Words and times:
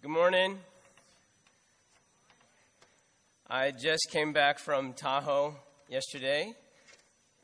Good 0.00 0.12
morning. 0.12 0.60
I 3.50 3.72
just 3.72 4.06
came 4.12 4.32
back 4.32 4.60
from 4.60 4.92
Tahoe 4.92 5.56
yesterday. 5.88 6.52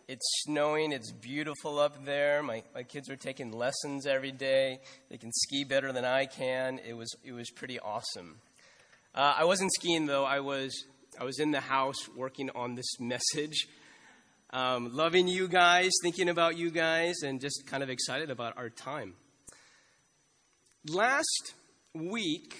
It's 0.06 0.24
snowing, 0.44 0.92
it's 0.92 1.10
beautiful 1.10 1.80
up 1.80 2.04
there. 2.04 2.44
My, 2.44 2.62
my 2.72 2.84
kids 2.84 3.10
are 3.10 3.16
taking 3.16 3.50
lessons 3.50 4.06
every 4.06 4.30
day. 4.30 4.78
They 5.10 5.16
can 5.16 5.32
ski 5.32 5.64
better 5.64 5.92
than 5.92 6.04
I 6.04 6.26
can. 6.26 6.78
It 6.86 6.92
was, 6.92 7.12
it 7.24 7.32
was 7.32 7.50
pretty 7.50 7.80
awesome. 7.80 8.36
Uh, 9.16 9.34
I 9.36 9.42
wasn't 9.42 9.72
skiing 9.74 10.06
though, 10.06 10.24
I 10.24 10.38
was, 10.38 10.84
I 11.20 11.24
was 11.24 11.40
in 11.40 11.50
the 11.50 11.60
house 11.60 12.08
working 12.16 12.50
on 12.54 12.76
this 12.76 12.86
message. 13.00 13.66
Um, 14.50 14.94
loving 14.94 15.26
you 15.26 15.48
guys, 15.48 15.90
thinking 16.04 16.28
about 16.28 16.56
you 16.56 16.70
guys, 16.70 17.16
and 17.24 17.40
just 17.40 17.66
kind 17.66 17.82
of 17.82 17.90
excited 17.90 18.30
about 18.30 18.56
our 18.56 18.70
time. 18.70 19.14
Last 20.88 21.54
week, 21.94 22.56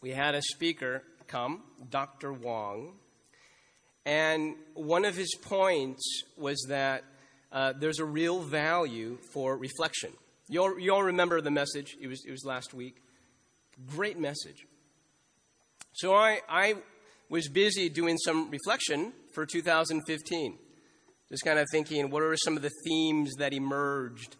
we 0.00 0.10
had 0.10 0.36
a 0.36 0.42
speaker 0.42 1.02
come, 1.26 1.62
Dr. 1.90 2.32
Wong, 2.32 2.92
and 4.04 4.54
one 4.74 5.04
of 5.04 5.16
his 5.16 5.34
points 5.42 6.22
was 6.38 6.64
that 6.68 7.02
uh, 7.50 7.72
there's 7.76 7.98
a 7.98 8.04
real 8.04 8.40
value 8.42 9.18
for 9.32 9.56
reflection. 9.56 10.12
You 10.48 10.62
all, 10.62 10.78
you 10.78 10.94
all 10.94 11.02
remember 11.02 11.40
the 11.40 11.50
message, 11.50 11.96
it 12.00 12.06
was, 12.06 12.24
it 12.24 12.30
was 12.30 12.44
last 12.44 12.72
week. 12.72 13.02
Great 13.86 14.18
message. 14.18 14.66
So 15.94 16.14
I, 16.14 16.40
I 16.48 16.74
was 17.28 17.48
busy 17.48 17.88
doing 17.88 18.18
some 18.18 18.50
reflection 18.50 19.12
for 19.32 19.44
2015, 19.44 20.58
just 21.28 21.44
kind 21.44 21.58
of 21.58 21.66
thinking 21.72 22.10
what 22.10 22.22
are 22.22 22.36
some 22.36 22.56
of 22.56 22.62
the 22.62 22.70
themes 22.84 23.34
that 23.38 23.52
emerged 23.52 24.36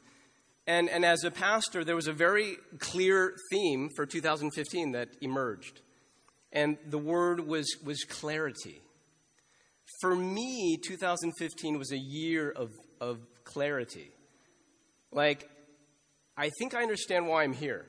and, 0.66 0.88
and 0.88 1.04
as 1.04 1.22
a 1.24 1.30
pastor, 1.30 1.84
there 1.84 1.94
was 1.94 2.08
a 2.08 2.12
very 2.12 2.56
clear 2.78 3.34
theme 3.50 3.88
for 3.94 4.04
2015 4.04 4.92
that 4.92 5.08
emerged. 5.20 5.80
And 6.52 6.76
the 6.88 6.98
word 6.98 7.46
was, 7.46 7.76
was 7.84 8.04
clarity. 8.04 8.80
For 10.00 10.14
me, 10.14 10.78
2015 10.84 11.78
was 11.78 11.92
a 11.92 11.98
year 11.98 12.50
of, 12.50 12.70
of 13.00 13.18
clarity. 13.44 14.10
Like, 15.12 15.48
I 16.36 16.50
think 16.58 16.74
I 16.74 16.82
understand 16.82 17.28
why 17.28 17.44
I'm 17.44 17.52
here. 17.52 17.86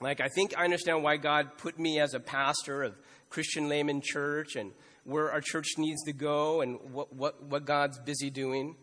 Like, 0.00 0.20
I 0.20 0.28
think 0.28 0.56
I 0.56 0.64
understand 0.64 1.02
why 1.02 1.16
God 1.16 1.56
put 1.58 1.78
me 1.78 2.00
as 2.00 2.14
a 2.14 2.20
pastor 2.20 2.82
of 2.82 2.94
Christian 3.30 3.68
Layman 3.68 4.00
Church 4.02 4.56
and 4.56 4.72
where 5.04 5.30
our 5.30 5.40
church 5.40 5.66
needs 5.78 6.02
to 6.04 6.12
go 6.12 6.60
and 6.60 6.78
what, 6.92 7.12
what, 7.14 7.42
what 7.44 7.64
God's 7.64 7.98
busy 8.00 8.30
doing. 8.30 8.76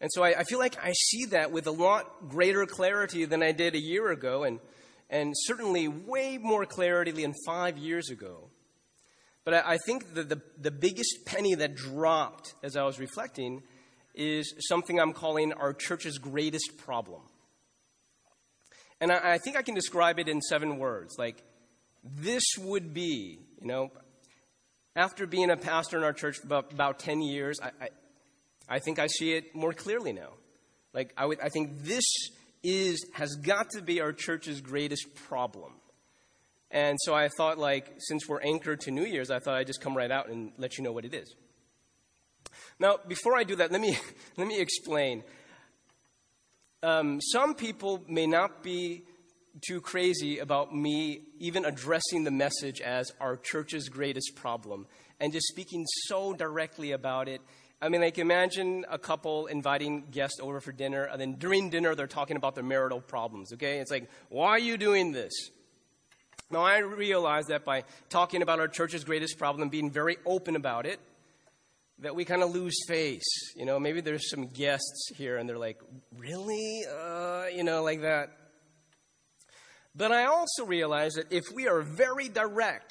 And 0.00 0.10
so 0.12 0.22
I, 0.22 0.40
I, 0.40 0.44
feel 0.44 0.58
like 0.60 0.76
I 0.82 0.92
see 0.92 1.24
that 1.26 1.50
with 1.50 1.66
a 1.66 1.72
lot 1.72 2.28
greater 2.28 2.66
clarity 2.66 3.24
than 3.24 3.42
I 3.42 3.52
did 3.52 3.74
a 3.74 3.80
year 3.80 4.10
ago, 4.10 4.44
and, 4.44 4.60
and 5.10 5.34
certainly 5.36 5.88
way 5.88 6.38
more 6.38 6.64
clarity 6.64 7.10
than 7.10 7.34
five 7.44 7.76
years 7.76 8.08
ago. 8.08 8.50
But 9.44 9.54
I, 9.54 9.74
I 9.74 9.78
think 9.86 10.14
that 10.14 10.28
the, 10.28 10.40
the 10.60 10.70
biggest 10.70 11.24
penny 11.26 11.54
that 11.56 11.74
dropped 11.74 12.54
as 12.62 12.76
I 12.76 12.84
was 12.84 13.00
reflecting 13.00 13.62
is 14.14 14.54
something 14.68 15.00
I'm 15.00 15.12
calling 15.12 15.52
our 15.52 15.72
church's 15.72 16.18
greatest 16.18 16.76
problem. 16.76 17.22
And 19.00 19.10
I, 19.10 19.34
I 19.34 19.38
think 19.38 19.56
I 19.56 19.62
can 19.62 19.74
describe 19.74 20.18
it 20.18 20.28
in 20.28 20.40
seven 20.40 20.78
words. 20.78 21.16
Like, 21.18 21.42
this 22.04 22.44
would 22.58 22.94
be, 22.94 23.38
you 23.60 23.66
know, 23.66 23.90
after 24.94 25.26
being 25.26 25.50
a 25.50 25.56
pastor 25.56 25.96
in 25.98 26.04
our 26.04 26.12
church 26.12 26.38
for 26.38 26.46
about, 26.46 26.72
about 26.72 26.98
10 26.98 27.22
years, 27.22 27.58
I, 27.62 27.70
I 27.80 27.88
think 28.78 28.98
I 28.98 29.06
see 29.06 29.32
it 29.32 29.54
more 29.54 29.72
clearly 29.72 30.12
now. 30.12 30.32
Like, 30.92 31.12
I, 31.16 31.26
would, 31.26 31.40
I 31.40 31.48
think 31.48 31.82
this 31.84 32.04
is, 32.62 33.04
has 33.14 33.34
got 33.36 33.70
to 33.70 33.82
be 33.82 34.00
our 34.00 34.12
church's 34.12 34.60
greatest 34.60 35.14
problem. 35.14 35.72
And 36.70 36.98
so 37.02 37.14
I 37.14 37.28
thought, 37.28 37.58
like, 37.58 37.94
since 37.98 38.28
we're 38.28 38.42
anchored 38.42 38.80
to 38.80 38.90
New 38.90 39.04
Year's, 39.04 39.30
I 39.30 39.38
thought 39.38 39.54
I'd 39.54 39.66
just 39.66 39.80
come 39.80 39.96
right 39.96 40.10
out 40.10 40.28
and 40.28 40.52
let 40.58 40.76
you 40.76 40.84
know 40.84 40.92
what 40.92 41.04
it 41.04 41.14
is. 41.14 41.34
Now, 42.78 42.98
before 43.06 43.36
I 43.36 43.44
do 43.44 43.56
that, 43.56 43.72
let 43.72 43.80
me, 43.80 43.96
let 44.36 44.46
me 44.46 44.60
explain. 44.60 45.24
Um, 46.82 47.20
some 47.20 47.54
people 47.54 48.04
may 48.06 48.26
not 48.26 48.62
be 48.62 49.04
too 49.66 49.80
crazy 49.80 50.38
about 50.38 50.74
me 50.74 51.22
even 51.38 51.64
addressing 51.64 52.24
the 52.24 52.30
message 52.30 52.80
as 52.80 53.10
our 53.20 53.36
church's 53.36 53.88
greatest 53.88 54.36
problem 54.36 54.86
and 55.18 55.32
just 55.32 55.46
speaking 55.48 55.84
so 56.06 56.32
directly 56.32 56.92
about 56.92 57.28
it 57.28 57.40
I 57.80 57.88
mean, 57.88 58.00
like, 58.00 58.18
imagine 58.18 58.84
a 58.90 58.98
couple 58.98 59.46
inviting 59.46 60.04
guests 60.10 60.40
over 60.40 60.60
for 60.60 60.72
dinner, 60.72 61.04
and 61.04 61.20
then 61.20 61.34
during 61.34 61.70
dinner, 61.70 61.94
they're 61.94 62.08
talking 62.08 62.36
about 62.36 62.56
their 62.56 62.64
marital 62.64 63.00
problems, 63.00 63.52
okay? 63.52 63.78
It's 63.78 63.90
like, 63.90 64.10
why 64.30 64.48
are 64.48 64.58
you 64.58 64.76
doing 64.76 65.12
this? 65.12 65.32
Now, 66.50 66.60
I 66.62 66.78
realize 66.78 67.46
that 67.46 67.64
by 67.64 67.84
talking 68.08 68.42
about 68.42 68.58
our 68.58 68.66
church's 68.66 69.04
greatest 69.04 69.38
problem, 69.38 69.68
being 69.68 69.90
very 69.90 70.16
open 70.26 70.56
about 70.56 70.86
it, 70.86 70.98
that 72.00 72.16
we 72.16 72.24
kind 72.24 72.42
of 72.42 72.50
lose 72.50 72.76
face. 72.88 73.54
You 73.54 73.64
know, 73.64 73.78
maybe 73.78 74.00
there's 74.00 74.28
some 74.30 74.46
guests 74.46 75.12
here, 75.16 75.36
and 75.36 75.48
they're 75.48 75.58
like, 75.58 75.78
really? 76.16 76.84
Uh, 76.84 77.44
you 77.54 77.62
know, 77.62 77.84
like 77.84 78.02
that. 78.02 78.30
But 79.94 80.10
I 80.10 80.24
also 80.24 80.64
realize 80.64 81.14
that 81.14 81.32
if 81.32 81.44
we 81.52 81.68
are 81.68 81.82
very 81.82 82.28
direct 82.28 82.90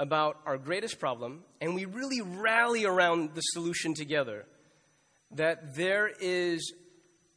about 0.00 0.38
our 0.46 0.56
greatest 0.56 0.98
problem 0.98 1.44
and 1.60 1.74
we 1.74 1.84
really 1.84 2.22
rally 2.22 2.86
around 2.86 3.34
the 3.34 3.42
solution 3.42 3.92
together, 3.92 4.46
that 5.30 5.76
there 5.76 6.10
is 6.20 6.72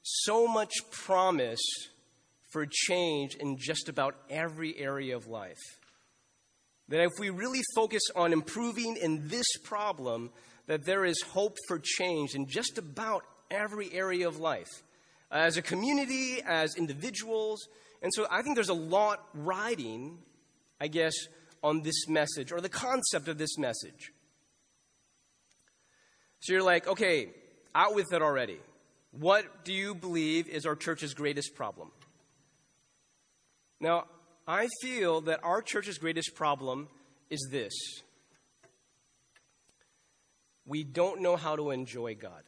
so 0.02 0.48
much 0.48 0.72
promise 0.90 1.62
for 2.52 2.66
change 2.66 3.36
in 3.36 3.58
just 3.60 3.90
about 3.90 4.16
every 4.30 4.78
area 4.80 5.16
of 5.16 5.28
life. 5.28 5.60
That 6.88 7.02
if 7.02 7.12
we 7.20 7.30
really 7.30 7.62
focus 7.76 8.02
on 8.16 8.32
improving 8.32 8.98
in 9.02 9.28
this 9.28 9.48
problem, 9.64 10.32
that 10.68 10.86
there 10.86 11.04
is 11.04 11.22
hope 11.22 11.58
for 11.68 11.80
change 11.80 12.34
in 12.34 12.48
just 12.48 12.78
about 12.78 13.24
every 13.52 13.92
area 13.92 14.28
of 14.28 14.38
life. 14.38 14.70
As 15.30 15.58
a 15.58 15.62
community, 15.62 16.42
as 16.46 16.76
individuals. 16.76 17.68
And 18.02 18.12
so 18.14 18.26
I 18.32 18.42
think 18.42 18.56
there's 18.56 18.70
a 18.70 18.74
lot 18.74 19.28
riding, 19.34 20.20
I 20.80 20.88
guess, 20.88 21.14
on 21.64 21.82
this 21.82 22.08
message 22.08 22.52
or 22.52 22.62
the 22.62 22.70
concept 22.70 23.28
of 23.28 23.38
this 23.38 23.58
message. 23.58 24.12
So 26.42 26.54
you're 26.54 26.64
like, 26.64 26.88
okay, 26.88 27.30
out 27.74 27.96
with 27.96 28.12
it 28.12 28.22
already. 28.22 28.60
What 29.12 29.64
do 29.64 29.74
you 29.74 29.96
believe 29.96 30.50
is 30.50 30.66
our 30.66 30.76
church's 30.76 31.14
greatest 31.14 31.56
problem? 31.56 31.92
Now, 33.80 34.06
I 34.48 34.68
feel 34.82 35.22
that 35.22 35.40
our 35.44 35.62
church's 35.62 35.98
greatest 35.98 36.36
problem 36.36 36.90
is 37.30 37.48
this 37.50 37.74
we 40.66 40.84
don't 40.84 41.22
know 41.22 41.36
how 41.36 41.56
to 41.56 41.72
enjoy 41.72 42.16
God. 42.16 42.44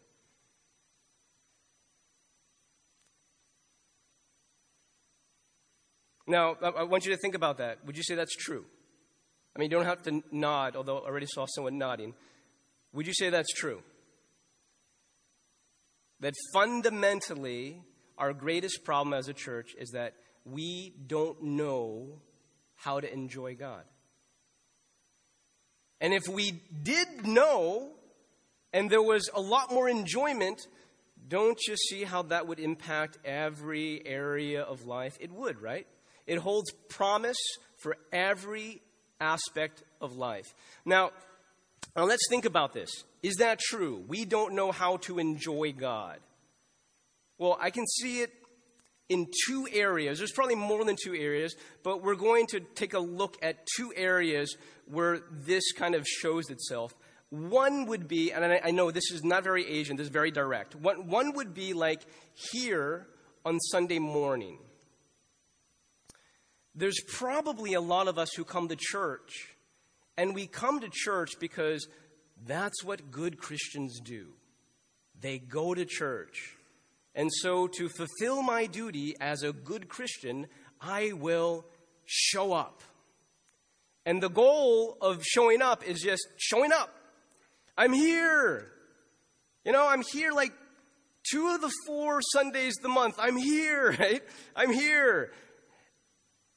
Now, 6.27 6.55
I 6.61 6.83
want 6.83 7.05
you 7.05 7.11
to 7.11 7.17
think 7.17 7.35
about 7.35 7.57
that. 7.57 7.85
Would 7.85 7.97
you 7.97 8.03
say 8.03 8.15
that's 8.15 8.35
true? 8.35 8.65
I 9.55 9.59
mean, 9.59 9.71
you 9.71 9.77
don't 9.77 9.85
have 9.85 10.03
to 10.03 10.21
nod, 10.31 10.75
although 10.75 10.99
I 10.99 11.05
already 11.05 11.27
saw 11.29 11.45
someone 11.47 11.77
nodding. 11.77 12.13
Would 12.93 13.07
you 13.07 13.13
say 13.13 13.29
that's 13.29 13.53
true? 13.53 13.81
That 16.19 16.33
fundamentally, 16.53 17.81
our 18.17 18.33
greatest 18.33 18.83
problem 18.83 19.13
as 19.13 19.27
a 19.27 19.33
church 19.33 19.75
is 19.77 19.91
that 19.91 20.13
we 20.43 20.93
don't 21.07 21.41
know 21.41 22.21
how 22.75 22.99
to 22.99 23.11
enjoy 23.11 23.55
God. 23.55 23.83
And 26.01 26.13
if 26.13 26.27
we 26.27 26.61
did 26.83 27.25
know, 27.25 27.91
and 28.73 28.89
there 28.89 29.01
was 29.01 29.29
a 29.33 29.41
lot 29.41 29.71
more 29.71 29.87
enjoyment, 29.87 30.67
don't 31.27 31.59
you 31.67 31.75
see 31.77 32.03
how 32.03 32.23
that 32.23 32.47
would 32.47 32.59
impact 32.59 33.17
every 33.23 34.05
area 34.05 34.61
of 34.61 34.85
life? 34.85 35.17
It 35.19 35.31
would, 35.31 35.61
right? 35.61 35.87
It 36.27 36.39
holds 36.39 36.71
promise 36.89 37.37
for 37.77 37.95
every 38.11 38.81
aspect 39.19 39.83
of 40.01 40.15
life. 40.15 40.53
Now, 40.85 41.11
now 41.95 42.03
let's 42.03 42.27
think 42.29 42.45
about 42.45 42.73
this. 42.73 42.89
Is 43.23 43.35
that 43.35 43.59
true? 43.59 44.03
We 44.07 44.25
don't 44.25 44.53
know 44.53 44.71
how 44.71 44.97
to 44.97 45.19
enjoy 45.19 45.73
God. 45.73 46.19
Well, 47.37 47.57
I 47.59 47.69
can 47.69 47.85
see 47.87 48.21
it 48.21 48.31
in 49.09 49.27
two 49.47 49.67
areas. 49.71 50.17
There's 50.17 50.31
probably 50.31 50.55
more 50.55 50.83
than 50.83 50.95
two 51.01 51.13
areas, 51.13 51.55
but 51.83 52.01
we're 52.01 52.15
going 52.15 52.47
to 52.47 52.59
take 52.59 52.93
a 52.93 52.99
look 52.99 53.37
at 53.41 53.65
two 53.75 53.93
areas 53.95 54.55
where 54.85 55.21
this 55.31 55.71
kind 55.73 55.95
of 55.95 56.05
shows 56.07 56.49
itself. 56.49 56.93
One 57.29 57.87
would 57.87 58.07
be, 58.07 58.31
and 58.31 58.45
I, 58.45 58.71
know 58.71 58.91
this 58.91 59.11
is 59.11 59.23
not 59.23 59.43
very 59.43 59.67
Asian, 59.67 59.97
this 59.97 60.05
is 60.05 60.11
very 60.11 60.31
direct. 60.31 60.75
One 60.75 61.33
would 61.33 61.53
be 61.53 61.73
like 61.73 62.01
here 62.33 63.07
on 63.43 63.59
Sunday 63.59 63.99
morning 63.99 64.59
there's 66.75 66.99
probably 67.07 67.73
a 67.73 67.81
lot 67.81 68.07
of 68.07 68.19
us 68.19 68.33
who 68.33 68.43
come 68.43 68.67
to 68.67 68.75
church, 68.77 69.55
and 70.17 70.35
we 70.35 70.45
come 70.47 70.81
to 70.81 70.89
church 70.91 71.31
because 71.39 71.87
that's 72.45 72.83
what 72.83 73.11
good 73.11 73.37
Christians 73.37 73.99
do. 73.99 74.27
They 75.19 75.39
go 75.39 75.73
to 75.73 75.85
church. 75.85 76.57
And 77.15 77.31
so, 77.31 77.67
to 77.67 77.87
fulfill 77.87 78.41
my 78.41 78.65
duty 78.65 79.15
as 79.21 79.41
a 79.41 79.53
good 79.53 79.87
Christian, 79.87 80.47
I 80.81 81.13
will 81.13 81.65
show 82.05 82.51
up. 82.51 82.81
And 84.05 84.21
the 84.21 84.29
goal 84.29 84.97
of 85.01 85.23
showing 85.23 85.61
up 85.61 85.87
is 85.87 86.01
just 86.01 86.27
showing 86.37 86.73
up. 86.73 86.93
I'm 87.77 87.93
here. 87.93 88.67
You 89.63 89.71
know, 89.71 89.87
I'm 89.87 90.03
here 90.11 90.31
like 90.31 90.51
two 91.31 91.47
of 91.49 91.61
the 91.61 91.71
four 91.87 92.21
Sundays 92.21 92.75
the 92.75 92.89
month. 92.89 93.15
I'm 93.17 93.37
here, 93.37 93.91
right? 93.99 94.21
I'm 94.55 94.71
here. 94.71 95.31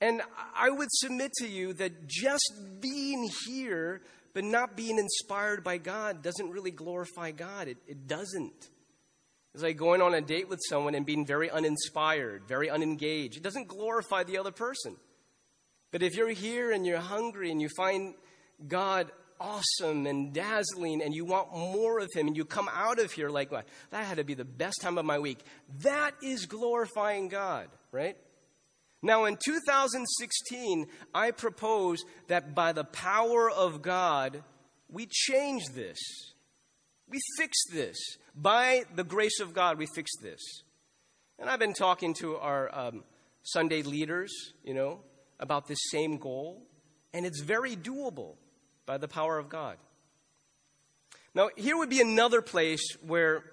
And 0.00 0.22
I 0.54 0.70
would 0.70 0.88
submit 0.92 1.32
to 1.38 1.48
you 1.48 1.72
that 1.74 2.06
just 2.06 2.52
being 2.80 3.28
here, 3.46 4.00
but 4.32 4.44
not 4.44 4.76
being 4.76 4.98
inspired 4.98 5.64
by 5.64 5.78
God, 5.78 6.22
doesn't 6.22 6.50
really 6.50 6.70
glorify 6.70 7.32
God. 7.32 7.68
It, 7.68 7.78
it 7.86 8.06
doesn't. 8.06 8.68
It's 9.54 9.62
like 9.62 9.76
going 9.76 10.00
on 10.00 10.14
a 10.14 10.20
date 10.20 10.48
with 10.48 10.60
someone 10.68 10.94
and 10.94 11.04
being 11.04 11.26
very 11.26 11.50
uninspired, 11.50 12.46
very 12.46 12.70
unengaged. 12.70 13.36
It 13.36 13.42
doesn't 13.42 13.66
glorify 13.66 14.22
the 14.22 14.38
other 14.38 14.52
person. 14.52 14.96
But 15.90 16.02
if 16.02 16.14
you're 16.14 16.30
here 16.30 16.70
and 16.70 16.86
you're 16.86 17.00
hungry 17.00 17.50
and 17.50 17.60
you 17.60 17.68
find 17.76 18.14
God 18.66 19.10
awesome 19.40 20.06
and 20.06 20.32
dazzling 20.32 21.02
and 21.02 21.14
you 21.14 21.24
want 21.24 21.52
more 21.52 21.98
of 21.98 22.08
Him 22.14 22.28
and 22.28 22.36
you 22.36 22.44
come 22.44 22.68
out 22.72 23.00
of 23.00 23.10
here 23.10 23.30
like, 23.30 23.50
that 23.50 24.04
had 24.04 24.18
to 24.18 24.24
be 24.24 24.34
the 24.34 24.44
best 24.44 24.80
time 24.80 24.98
of 24.98 25.04
my 25.04 25.18
week, 25.18 25.40
that 25.80 26.12
is 26.22 26.46
glorifying 26.46 27.28
God, 27.28 27.68
right? 27.90 28.16
Now, 29.02 29.26
in 29.26 29.36
2016, 29.36 30.86
I 31.14 31.30
propose 31.30 32.02
that 32.26 32.54
by 32.54 32.72
the 32.72 32.84
power 32.84 33.50
of 33.50 33.80
God, 33.80 34.42
we 34.90 35.06
change 35.06 35.66
this. 35.74 35.98
We 37.08 37.20
fix 37.36 37.56
this. 37.72 37.96
By 38.34 38.84
the 38.94 39.04
grace 39.04 39.40
of 39.40 39.54
God, 39.54 39.78
we 39.78 39.86
fix 39.94 40.10
this. 40.20 40.40
And 41.38 41.48
I've 41.48 41.60
been 41.60 41.74
talking 41.74 42.14
to 42.14 42.36
our 42.36 42.76
um, 42.76 43.04
Sunday 43.42 43.82
leaders, 43.82 44.32
you 44.64 44.74
know, 44.74 45.00
about 45.38 45.68
this 45.68 45.78
same 45.90 46.18
goal, 46.18 46.66
and 47.14 47.24
it's 47.24 47.40
very 47.40 47.76
doable 47.76 48.34
by 48.84 48.98
the 48.98 49.08
power 49.08 49.38
of 49.38 49.48
God. 49.48 49.76
Now, 51.34 51.50
here 51.56 51.76
would 51.76 51.90
be 51.90 52.00
another 52.00 52.42
place 52.42 52.82
where 53.06 53.44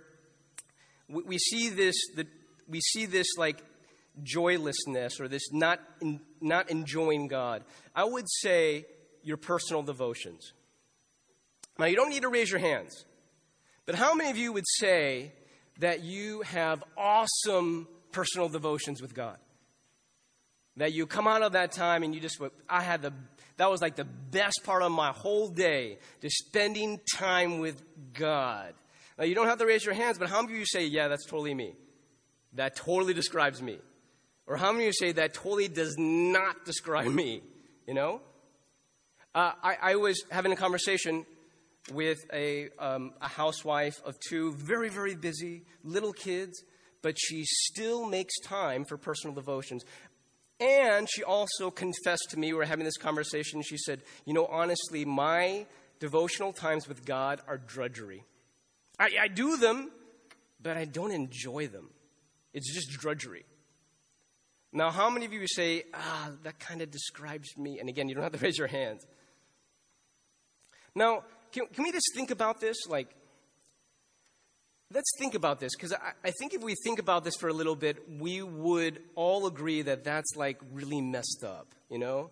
we, 1.07 1.37
see 1.37 1.69
this, 1.69 1.95
the, 2.15 2.25
we 2.67 2.81
see 2.81 3.05
this 3.05 3.27
like 3.37 3.61
joylessness 4.23 5.19
or 5.19 5.27
this 5.27 5.51
not, 5.51 5.79
not 6.41 6.69
enjoying 6.69 7.27
God. 7.27 7.63
I 7.95 8.03
would 8.03 8.29
say 8.29 8.85
your 9.23 9.37
personal 9.37 9.83
devotions. 9.83 10.53
Now, 11.77 11.85
you 11.85 11.95
don't 11.95 12.09
need 12.09 12.21
to 12.21 12.29
raise 12.29 12.49
your 12.49 12.59
hands, 12.59 13.05
but 13.85 13.95
how 13.95 14.13
many 14.13 14.29
of 14.29 14.37
you 14.37 14.53
would 14.53 14.67
say 14.67 15.33
that 15.79 16.03
you 16.03 16.41
have 16.41 16.83
awesome 16.97 17.87
personal 18.11 18.47
devotions 18.47 19.01
with 19.01 19.13
God? 19.13 19.37
That 20.77 20.93
you 20.93 21.05
come 21.05 21.27
out 21.27 21.41
of 21.41 21.53
that 21.53 21.71
time 21.71 22.03
and 22.03 22.13
you 22.13 22.21
just, 22.21 22.39
I 22.69 22.81
had 22.81 23.01
the, 23.01 23.13
that 23.57 23.69
was 23.69 23.81
like 23.81 23.95
the 23.95 24.05
best 24.05 24.61
part 24.63 24.83
of 24.83 24.91
my 24.91 25.11
whole 25.11 25.49
day, 25.49 25.99
just 26.21 26.37
spending 26.37 26.99
time 27.15 27.59
with 27.59 27.81
God. 28.13 28.73
Now, 29.17 29.23
you 29.23 29.35
don't 29.35 29.47
have 29.47 29.59
to 29.59 29.65
raise 29.65 29.85
your 29.85 29.95
hands, 29.95 30.17
but 30.17 30.29
how 30.29 30.41
many 30.41 30.53
of 30.53 30.59
you 30.59 30.65
say, 30.65 30.85
yeah, 30.85 31.07
that's 31.07 31.25
totally 31.25 31.53
me? 31.53 31.73
That 32.53 32.75
totally 32.75 33.13
describes 33.13 33.61
me. 33.61 33.79
Or 34.47 34.57
how 34.57 34.71
many 34.71 34.85
of 34.85 34.87
you 34.87 34.93
say 34.93 35.11
that 35.13 35.33
totally 35.33 35.67
does 35.67 35.95
not 35.97 36.65
describe 36.65 37.11
me? 37.11 37.41
You 37.87 37.93
know? 37.93 38.21
Uh, 39.33 39.51
I, 39.61 39.77
I, 39.81 39.95
was 39.95 40.23
having 40.31 40.53
a 40.53 40.55
conversation 40.55 41.25
with 41.91 42.19
a, 42.31 42.69
um, 42.79 43.13
a 43.21 43.27
housewife 43.27 44.01
of 44.05 44.15
two 44.29 44.53
very, 44.53 44.87
very 44.87 45.13
busy 45.13 45.63
little 45.83 46.13
kids, 46.13 46.63
but 47.01 47.15
she 47.19 47.43
still 47.43 48.07
makes 48.07 48.33
time 48.39 48.85
for 48.85 48.97
personal 48.97 49.35
devotions. 49.35 49.83
And 50.59 51.09
she 51.09 51.21
also 51.23 51.69
confessed 51.69 52.27
to 52.29 52.39
me, 52.39 52.53
we 52.53 52.57
were 52.57 52.65
having 52.65 52.85
this 52.85 52.97
conversation, 52.97 53.61
she 53.61 53.77
said, 53.77 54.03
You 54.25 54.33
know, 54.33 54.45
honestly, 54.45 55.03
my 55.03 55.65
devotional 55.99 56.53
times 56.53 56.87
with 56.87 57.05
God 57.05 57.41
are 57.47 57.57
drudgery. 57.57 58.23
I, 58.97 59.09
I 59.23 59.27
do 59.27 59.57
them, 59.57 59.91
but 60.61 60.77
I 60.77 60.85
don't 60.85 61.11
enjoy 61.11 61.67
them. 61.67 61.89
It's 62.53 62.73
just 62.73 62.89
drudgery. 63.01 63.43
Now, 64.75 64.91
how 64.91 65.09
many 65.09 65.25
of 65.25 65.31
you 65.31 65.47
say, 65.47 65.83
ah, 65.93 66.31
that 66.43 66.59
kind 66.59 66.81
of 66.81 66.91
describes 66.91 67.57
me? 67.57 67.79
And 67.79 67.87
again, 67.87 68.09
you 68.09 68.13
don't 68.13 68.23
have 68.25 68.33
to 68.33 68.37
raise 68.45 68.57
your 68.57 68.67
hand. 68.67 68.99
Now, 70.93 71.23
can, 71.53 71.67
can 71.67 71.85
we 71.85 71.93
just 71.93 72.11
think 72.13 72.29
about 72.29 72.59
this? 72.59 72.75
Like, 72.85 73.07
let's 74.93 75.09
think 75.17 75.33
about 75.33 75.61
this, 75.61 75.73
because 75.77 75.93
I, 75.93 76.11
I 76.25 76.31
think 76.39 76.53
if 76.53 76.61
we 76.61 76.75
think 76.83 76.99
about 76.99 77.23
this 77.23 77.37
for 77.37 77.47
a 77.47 77.53
little 77.53 77.77
bit, 77.77 78.03
we 78.19 78.41
would 78.41 79.01
all 79.15 79.47
agree 79.47 79.81
that 79.81 80.03
that's 80.03 80.35
like 80.35 80.59
really 80.73 80.99
messed 80.99 81.45
up, 81.45 81.73
you 81.89 81.97
know? 81.97 82.29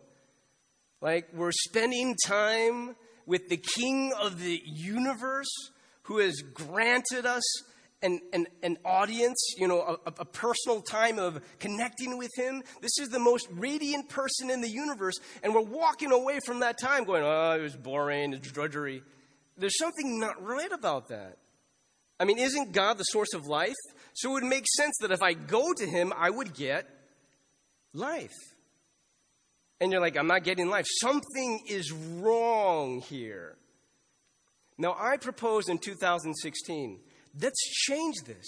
Like, 1.00 1.30
we're 1.34 1.54
spending 1.54 2.14
time 2.26 2.98
with 3.26 3.48
the 3.48 3.58
king 3.58 4.12
of 4.20 4.42
the 4.42 4.62
universe 4.66 5.72
who 6.04 6.18
has 6.18 6.42
granted 6.42 7.26
us 7.26 7.44
an, 8.04 8.20
an, 8.34 8.48
an 8.62 8.78
audience, 8.86 9.56
you 9.58 9.68
know, 9.68 9.98
a, 10.06 10.14
a 10.20 10.26
personal 10.26 10.82
time 10.82 11.18
of 11.18 11.42
connecting 11.60 12.18
with 12.18 12.30
Him. 12.36 12.62
This 12.82 13.00
is 13.00 13.10
the 13.10 13.20
most 13.20 13.48
radiant 13.52 14.10
person 14.10 14.52
in 14.52 14.62
the 14.62 14.70
universe, 14.70 15.16
and 15.42 15.56
we're 15.56 15.62
walking 15.62 16.12
away 16.12 16.40
from 16.46 16.60
that 16.60 16.78
time 16.78 17.06
going, 17.06 17.24
oh, 17.24 17.56
it 17.58 17.62
was 17.62 17.76
boring, 17.76 18.34
it's 18.34 18.52
drudgery. 18.52 19.02
There's 19.58 19.78
something 19.78 20.20
not 20.20 20.44
right 20.44 20.72
about 20.72 21.08
that. 21.08 21.38
I 22.20 22.26
mean, 22.26 22.38
isn't 22.38 22.74
God 22.74 22.98
the 22.98 23.04
source 23.06 23.34
of 23.34 23.48
life? 23.48 23.74
So 24.14 24.32
it 24.32 24.34
would 24.34 24.44
make 24.44 24.66
sense 24.68 24.96
that 25.02 25.12
if 25.12 25.24
I 25.24 25.34
go 25.34 25.74
to 25.74 25.86
Him, 25.86 26.14
I 26.16 26.30
would 26.30 26.54
get 26.54 26.88
life. 27.94 28.30
And 29.80 29.92
you're 29.92 30.02
like, 30.02 30.18
I'm 30.18 30.28
not 30.28 30.44
getting 30.44 30.70
life. 30.70 30.86
Something 31.02 31.62
is 31.68 31.92
wrong 31.92 33.02
here. 33.02 33.58
Now, 34.78 34.96
I 35.00 35.18
propose 35.18 35.70
in 35.70 35.78
2016 35.78 37.00
Let's 37.40 37.62
change 37.86 38.16
this. 38.26 38.46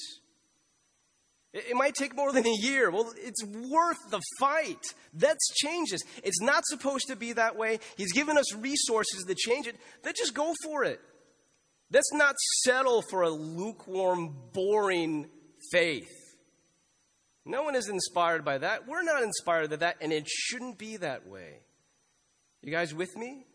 It 1.54 1.76
might 1.76 1.96
take 1.96 2.16
more 2.16 2.34
than 2.34 2.46
a 2.46 2.56
year. 2.60 2.92
Well, 2.92 3.14
it's 3.16 3.42
worth 3.44 4.10
the 4.10 4.22
fight. 4.40 4.82
Let's 5.18 5.54
change 5.56 5.92
this. 5.92 6.02
It's 6.22 6.42
not 6.42 6.66
supposed 6.66 7.08
to 7.08 7.16
be 7.16 7.32
that 7.32 7.56
way. 7.56 7.80
He's 7.96 8.12
given 8.12 8.38
us 8.38 8.54
resources 8.54 9.24
to 9.24 9.36
change 9.36 9.66
it. 9.66 9.78
Let's 10.04 10.20
just 10.20 10.34
go 10.34 10.54
for 10.66 10.84
it. 10.84 11.00
Let's 11.92 12.12
not 12.12 12.36
settle 12.64 13.04
for 13.10 13.22
a 13.22 13.30
lukewarm, 13.30 14.36
boring 14.52 15.30
faith. 15.72 16.12
No 17.46 17.64
one 17.64 17.76
is 17.76 17.88
inspired 17.88 18.44
by 18.44 18.58
that. 18.58 18.86
We're 18.86 19.04
not 19.04 19.24
inspired 19.24 19.70
by 19.70 19.78
that, 19.78 19.98
and 20.02 20.12
it 20.12 20.28
shouldn't 20.28 20.78
be 20.78 20.98
that 20.98 21.26
way. 21.28 21.60
You 22.62 22.72
guys 22.72 22.94
with 22.94 23.16
me? 23.16 23.46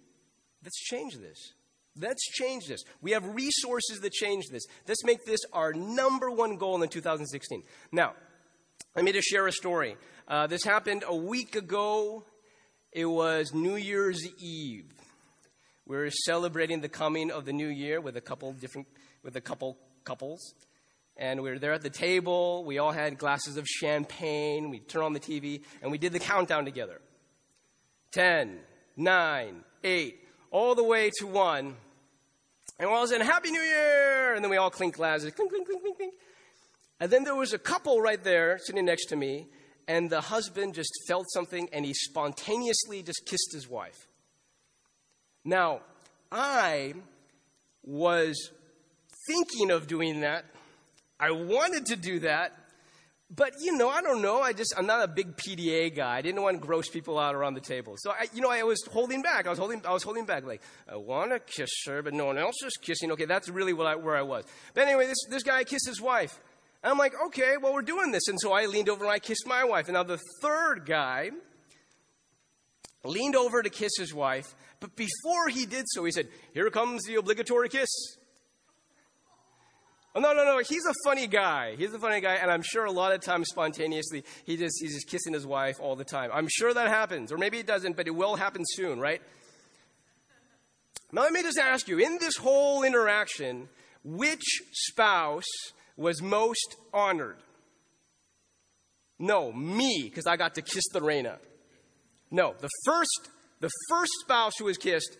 Let's 0.62 0.78
change 0.78 1.18
this. 1.18 1.52
Let's 1.98 2.24
change 2.30 2.66
this. 2.66 2.82
We 3.00 3.12
have 3.12 3.26
resources 3.34 4.00
that 4.00 4.12
change 4.12 4.44
this. 4.50 4.64
Let's 4.86 5.04
make 5.04 5.24
this 5.24 5.40
our 5.52 5.72
number 5.72 6.30
one 6.30 6.56
goal 6.56 6.82
in 6.82 6.88
2016. 6.88 7.62
Now, 7.90 8.14
let 8.94 9.04
me 9.04 9.12
just 9.12 9.28
share 9.28 9.46
a 9.46 9.52
story. 9.52 9.96
Uh, 10.28 10.46
this 10.46 10.64
happened 10.64 11.04
a 11.06 11.14
week 11.14 11.56
ago. 11.56 12.24
It 12.92 13.06
was 13.06 13.52
New 13.52 13.76
Year's 13.76 14.26
Eve. 14.38 14.92
We 15.86 15.96
are 15.96 16.10
celebrating 16.10 16.80
the 16.80 16.88
coming 16.88 17.32
of 17.32 17.44
the 17.44 17.52
new 17.52 17.66
year 17.66 18.00
with 18.00 18.16
a 18.16 18.20
couple 18.20 18.52
different, 18.52 18.86
with 19.24 19.34
a 19.34 19.40
couple 19.40 19.76
couples. 20.04 20.54
And 21.16 21.42
we 21.42 21.50
were 21.50 21.58
there 21.58 21.72
at 21.72 21.82
the 21.82 21.90
table. 21.90 22.64
We 22.64 22.78
all 22.78 22.92
had 22.92 23.18
glasses 23.18 23.56
of 23.56 23.66
champagne. 23.66 24.70
We 24.70 24.78
turned 24.78 25.04
on 25.04 25.12
the 25.12 25.20
TV 25.20 25.62
and 25.82 25.90
we 25.90 25.98
did 25.98 26.12
the 26.12 26.20
countdown 26.20 26.64
together. 26.64 27.00
10, 28.12 28.58
9, 28.96 29.64
8, 29.84 30.19
all 30.50 30.74
the 30.74 30.84
way 30.84 31.10
to 31.18 31.26
1. 31.26 31.76
And 32.78 32.88
we 32.88 32.94
all 32.94 33.06
said, 33.06 33.20
Happy 33.22 33.50
New 33.50 33.60
Year! 33.60 34.34
And 34.34 34.44
then 34.44 34.50
we 34.50 34.56
all 34.56 34.70
clink 34.70 34.96
glasses, 34.96 35.32
clink, 35.34 35.50
clink, 35.50 35.66
clink, 35.66 35.82
clink, 35.82 35.96
clink. 35.96 36.14
And 37.00 37.10
then 37.10 37.24
there 37.24 37.34
was 37.34 37.52
a 37.52 37.58
couple 37.58 38.00
right 38.00 38.22
there 38.22 38.58
sitting 38.58 38.84
next 38.84 39.06
to 39.06 39.16
me, 39.16 39.46
and 39.88 40.10
the 40.10 40.20
husband 40.20 40.74
just 40.74 40.90
felt 41.08 41.26
something 41.30 41.68
and 41.72 41.84
he 41.84 41.94
spontaneously 41.94 43.02
just 43.02 43.26
kissed 43.26 43.52
his 43.52 43.68
wife. 43.68 44.06
Now, 45.44 45.80
I 46.30 46.94
was 47.82 48.50
thinking 49.26 49.70
of 49.70 49.86
doing 49.86 50.20
that. 50.20 50.44
I 51.18 51.30
wanted 51.30 51.86
to 51.86 51.96
do 51.96 52.20
that, 52.20 52.52
but 53.34 53.52
you 53.60 53.76
know, 53.76 53.88
I 53.88 54.02
don't 54.02 54.22
know. 54.22 54.40
I 54.40 54.52
just 54.52 54.74
I'm 54.76 54.86
not 54.86 55.04
a 55.04 55.08
big 55.08 55.36
PDA 55.36 55.94
guy. 55.94 56.16
I 56.16 56.22
didn't 56.22 56.42
want 56.42 56.60
to 56.60 56.66
gross 56.66 56.88
people 56.88 57.18
out 57.18 57.34
around 57.34 57.54
the 57.54 57.60
table. 57.60 57.94
So 57.98 58.10
I, 58.10 58.26
you 58.34 58.40
know, 58.40 58.50
I 58.50 58.64
was 58.64 58.84
holding 58.90 59.22
back. 59.22 59.46
I 59.46 59.50
was 59.50 59.58
holding 59.58 59.82
I 59.86 59.92
was 59.92 60.02
holding 60.02 60.24
back. 60.24 60.44
Like 60.44 60.62
I 60.88 60.96
want 60.96 61.30
to 61.30 61.38
kiss 61.38 61.70
her, 61.86 62.02
but 62.02 62.12
no 62.12 62.26
one 62.26 62.38
else 62.38 62.56
is 62.64 62.76
kissing. 62.76 63.12
Okay, 63.12 63.26
that's 63.26 63.48
really 63.48 63.72
what 63.72 63.86
I, 63.86 63.94
where 63.94 64.16
I 64.16 64.22
was. 64.22 64.44
But 64.74 64.88
anyway, 64.88 65.06
this 65.06 65.18
this 65.28 65.44
guy 65.44 65.62
kissed 65.62 65.86
his 65.86 66.00
wife. 66.00 66.40
And 66.82 66.90
I'm 66.90 66.98
like, 66.98 67.12
okay, 67.26 67.54
well 67.60 67.72
we're 67.72 67.82
doing 67.82 68.10
this. 68.10 68.26
And 68.26 68.40
so 68.40 68.52
I 68.52 68.66
leaned 68.66 68.88
over 68.88 69.04
and 69.04 69.12
I 69.12 69.20
kissed 69.20 69.46
my 69.46 69.62
wife. 69.62 69.86
And 69.86 69.94
now 69.94 70.02
the 70.02 70.20
third 70.42 70.84
guy 70.84 71.30
leaned 73.04 73.36
over 73.36 73.62
to 73.62 73.70
kiss 73.70 73.92
his 73.96 74.12
wife, 74.12 74.54
but 74.80 74.96
before 74.96 75.48
he 75.48 75.66
did 75.66 75.84
so, 75.88 76.04
he 76.04 76.10
said, 76.10 76.28
"Here 76.52 76.68
comes 76.70 77.04
the 77.04 77.14
obligatory 77.14 77.68
kiss." 77.68 77.88
Oh, 80.14 80.20
no, 80.20 80.32
no, 80.32 80.44
no. 80.44 80.58
He's 80.58 80.84
a 80.86 80.94
funny 81.04 81.28
guy. 81.28 81.76
He's 81.76 81.94
a 81.94 81.98
funny 81.98 82.20
guy, 82.20 82.34
and 82.34 82.50
I'm 82.50 82.62
sure 82.62 82.84
a 82.84 82.90
lot 82.90 83.12
of 83.12 83.20
times 83.20 83.48
spontaneously 83.48 84.24
he 84.44 84.56
just 84.56 84.74
he's 84.80 84.94
just 84.94 85.08
kissing 85.08 85.32
his 85.32 85.46
wife 85.46 85.78
all 85.80 85.94
the 85.94 86.04
time. 86.04 86.30
I'm 86.32 86.48
sure 86.50 86.74
that 86.74 86.88
happens, 86.88 87.30
or 87.30 87.38
maybe 87.38 87.58
it 87.58 87.66
doesn't, 87.66 87.96
but 87.96 88.08
it 88.08 88.14
will 88.14 88.36
happen 88.36 88.62
soon, 88.66 88.98
right? 88.98 89.22
Now 91.12 91.22
let 91.22 91.32
me 91.32 91.42
just 91.42 91.58
ask 91.58 91.86
you: 91.86 91.98
in 91.98 92.18
this 92.18 92.36
whole 92.36 92.82
interaction, 92.82 93.68
which 94.02 94.42
spouse 94.72 95.44
was 95.96 96.20
most 96.20 96.76
honored? 96.92 97.36
No, 99.18 99.52
me, 99.52 100.04
because 100.04 100.26
I 100.26 100.36
got 100.36 100.54
to 100.54 100.62
kiss 100.62 100.84
the 100.92 101.02
Reina. 101.02 101.38
No, 102.30 102.54
the 102.58 102.70
first, 102.86 103.28
the 103.60 103.70
first 103.88 104.12
spouse 104.22 104.54
who 104.58 104.64
was 104.64 104.78
kissed 104.78 105.18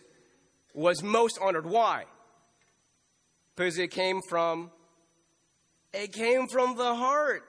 was 0.73 1.03
most 1.03 1.37
honored. 1.39 1.65
Why? 1.65 2.05
Because 3.55 3.77
it 3.77 3.91
came 3.91 4.19
from 4.27 4.71
it 5.93 6.13
came 6.13 6.47
from 6.47 6.75
the 6.75 6.95
heart. 6.95 7.43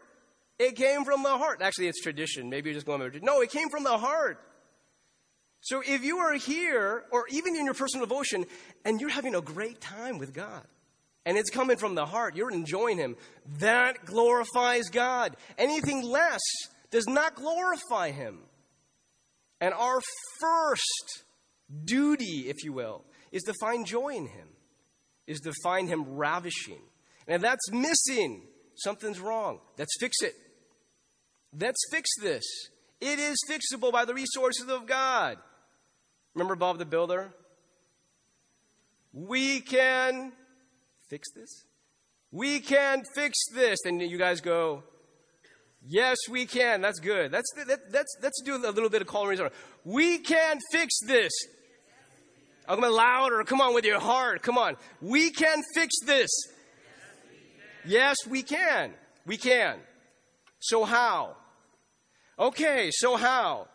It 0.59 0.77
came 0.77 1.05
from 1.05 1.23
the 1.23 1.37
heart. 1.37 1.61
Actually, 1.63 1.89
it's 1.89 2.01
tradition. 2.01 2.51
Maybe 2.51 2.71
you're 2.71 2.75
just 2.75 2.87
going 2.87 3.01
by 3.01 3.19
No, 3.23 3.41
it 3.41 3.51
came 3.51 3.69
from 3.69 3.85
the 3.85 3.99
heart. 3.99 4.39
So 5.61 5.81
if 5.87 6.05
you 6.05 6.19
are 6.19 6.35
here, 6.35 7.05
or 7.13 7.25
even 7.31 7.57
in 7.57 7.65
your 7.65 7.75
personal 7.75 8.07
devotion, 8.07 8.47
and 8.85 9.01
you're 9.01 9.11
having 9.11 9.35
a 9.35 9.41
great 9.41 9.81
time 9.81 10.19
with 10.19 10.35
God, 10.35 10.67
and 11.25 11.39
it's 11.39 11.51
coming 11.51 11.77
from 11.77 11.95
the 11.95 12.05
heart, 12.05 12.35
you're 12.35 12.51
enjoying 12.51 12.99
Him, 12.99 13.17
that 13.59 14.05
glorifies 14.05 14.89
God. 14.89 15.37
Anything 15.57 16.03
less 16.03 16.41
does 16.91 17.07
not 17.07 17.37
glorify 17.37 18.11
Him. 18.11 18.41
And 19.61 19.73
our 19.73 20.01
first 20.41 21.23
duty, 21.85 22.49
if 22.49 22.65
you 22.65 22.73
will, 22.73 23.05
is 23.31 23.43
to 23.45 23.55
find 23.61 23.87
joy 23.87 24.09
in 24.11 24.27
Him, 24.27 24.49
is 25.29 25.39
to 25.41 25.53
find 25.63 25.89
Him 25.89 26.17
ravishing. 26.17 26.83
And 27.33 27.43
that's 27.43 27.73
missing, 27.73 28.43
something's 28.75 29.19
wrong. 29.19 29.61
Let's 29.79 29.97
fix 29.99 30.19
it. 30.21 30.35
Let's 31.59 31.81
fix 31.91 32.11
this. 32.21 32.45
It 33.01 33.19
is 33.19 33.39
fixable 33.49 33.91
by 33.91 34.05
the 34.05 34.13
resources 34.13 34.69
of 34.69 34.87
God. 34.87 35.39
Remember 36.35 36.57
Bob 36.57 36.77
the 36.77 36.85
Builder? 36.85 37.33
We 39.15 39.61
can 39.61 40.33
fix 41.09 41.33
this. 41.33 41.65
We 42.31 42.61
can 42.61 43.03
fix 43.15 43.39
this. 43.55 43.79
And 43.87 44.03
you 44.03 44.19
guys 44.19 44.43
go, 44.43 44.83
Yes, 45.87 46.19
we 46.29 46.45
can. 46.45 46.83
That's 46.83 47.01
good. 47.01 47.33
That's, 47.33 47.51
that, 47.67 47.91
that's, 47.91 48.15
let's 48.23 48.43
do 48.45 48.57
a 48.57 48.71
little 48.71 48.91
bit 48.91 49.01
of 49.01 49.09
calling. 49.09 49.39
We 49.85 50.19
can 50.19 50.59
fix 50.71 51.01
this. 51.07 51.33
I'm 52.69 52.81
going 52.81 52.93
louder. 52.93 53.43
Come 53.45 53.63
on 53.63 53.73
with 53.73 53.87
your 53.87 54.01
heart. 54.01 54.43
Come 54.43 54.59
on. 54.59 54.77
We 55.01 55.31
can 55.31 55.63
fix 55.75 55.95
this. 56.05 56.29
Yes, 57.85 58.17
we 58.29 58.43
can. 58.43 58.93
We 59.27 59.37
can. 59.37 59.79
So 60.61 60.85
how? 60.85 61.37
Okay, 62.39 62.91
so 62.93 63.17
how? 63.17 63.69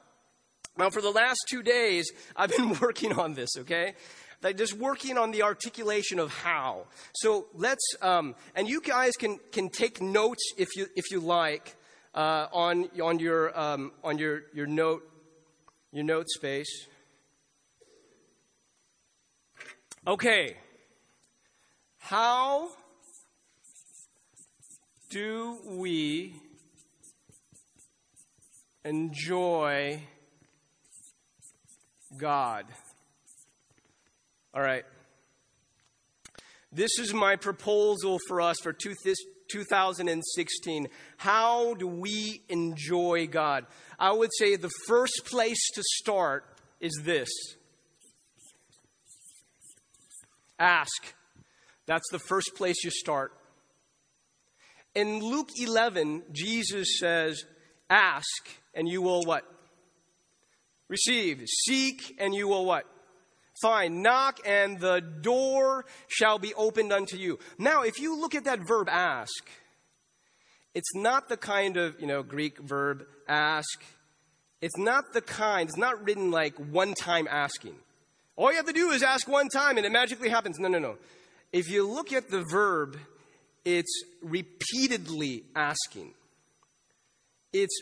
Now, 0.77 0.89
for 0.89 1.01
the 1.01 1.09
last 1.09 1.39
two 1.49 1.63
days, 1.63 2.11
I've 2.35 2.55
been 2.55 2.77
working 2.81 3.13
on 3.13 3.33
this, 3.33 3.49
okay? 3.59 3.95
Like 4.43 4.57
just 4.57 4.73
working 4.73 5.17
on 5.17 5.31
the 5.31 5.43
articulation 5.43 6.19
of 6.19 6.31
how. 6.31 6.85
So 7.15 7.47
let's, 7.53 7.83
um, 8.01 8.35
and 8.55 8.69
you 8.69 8.81
guys 8.81 9.13
can, 9.13 9.39
can 9.51 9.69
take 9.69 10.01
notes 10.01 10.43
if 10.57 10.75
you, 10.75 10.87
if 10.95 11.11
you 11.11 11.19
like, 11.19 11.75
uh, 12.13 12.47
on, 12.51 12.89
on 13.01 13.19
your, 13.19 13.57
um, 13.59 13.91
on 14.03 14.17
your, 14.17 14.43
your 14.53 14.67
note, 14.67 15.03
your 15.91 16.03
note 16.03 16.29
space. 16.29 16.87
Okay. 20.05 20.55
How 21.97 22.69
do 25.09 25.57
we 25.65 26.35
enjoy 28.83 30.01
God? 32.17 32.65
All 34.53 34.61
right. 34.61 34.83
This 36.71 36.99
is 36.99 37.13
my 37.13 37.37
proposal 37.37 38.19
for 38.27 38.41
us 38.41 38.57
for 38.61 38.73
2016. 38.73 40.87
How 41.17 41.73
do 41.75 41.87
we 41.87 42.41
enjoy 42.49 43.27
God? 43.27 43.65
I 43.97 44.11
would 44.11 44.31
say 44.37 44.55
the 44.55 44.71
first 44.87 45.25
place 45.25 45.69
to 45.75 45.83
start 45.83 46.45
is 46.79 47.01
this 47.03 47.29
ask. 50.59 51.13
That's 51.85 52.09
the 52.11 52.19
first 52.19 52.51
place 52.55 52.83
you 52.83 52.91
start. 52.91 53.31
In 54.97 55.19
Luke 55.19 55.51
11, 55.55 56.23
Jesus 56.31 56.97
says, 56.97 57.45
Ask, 57.87 58.25
and 58.73 58.89
you 58.89 59.03
will 59.03 59.21
what? 59.25 59.43
Receive. 60.87 61.39
Seek, 61.45 62.15
and 62.17 62.33
you 62.33 62.47
will 62.47 62.65
what? 62.65 62.85
Find. 63.61 64.01
Knock, 64.01 64.39
and 64.43 64.79
the 64.79 65.01
door 65.01 65.85
shall 66.07 66.39
be 66.39 66.55
opened 66.55 66.91
unto 66.91 67.15
you. 67.15 67.37
Now, 67.59 67.83
if 67.83 67.99
you 67.99 68.19
look 68.19 68.33
at 68.33 68.45
that 68.45 68.67
verb 68.67 68.89
ask, 68.89 69.47
it's 70.73 70.95
not 70.95 71.29
the 71.29 71.37
kind 71.37 71.77
of, 71.77 72.01
you 72.01 72.07
know, 72.07 72.23
Greek 72.23 72.57
verb 72.57 73.05
ask. 73.27 73.83
It's 74.61 74.79
not 74.79 75.13
the 75.13 75.21
kind, 75.21 75.69
it's 75.69 75.77
not 75.77 76.03
written 76.03 76.31
like 76.31 76.55
one 76.55 76.95
time 76.95 77.27
asking. 77.29 77.75
All 78.35 78.49
you 78.49 78.57
have 78.57 78.65
to 78.65 78.73
do 78.73 78.89
is 78.89 79.03
ask 79.03 79.27
one 79.27 79.49
time 79.49 79.77
and 79.77 79.85
it 79.85 79.91
magically 79.91 80.29
happens. 80.29 80.57
No, 80.57 80.67
no, 80.67 80.79
no. 80.79 80.97
If 81.53 81.69
you 81.69 81.87
look 81.87 82.11
at 82.11 82.31
the 82.31 82.43
verb, 82.49 82.97
it's 83.67 84.01
repeatedly 84.21 85.43
asking. 85.53 86.13
It's 87.51 87.81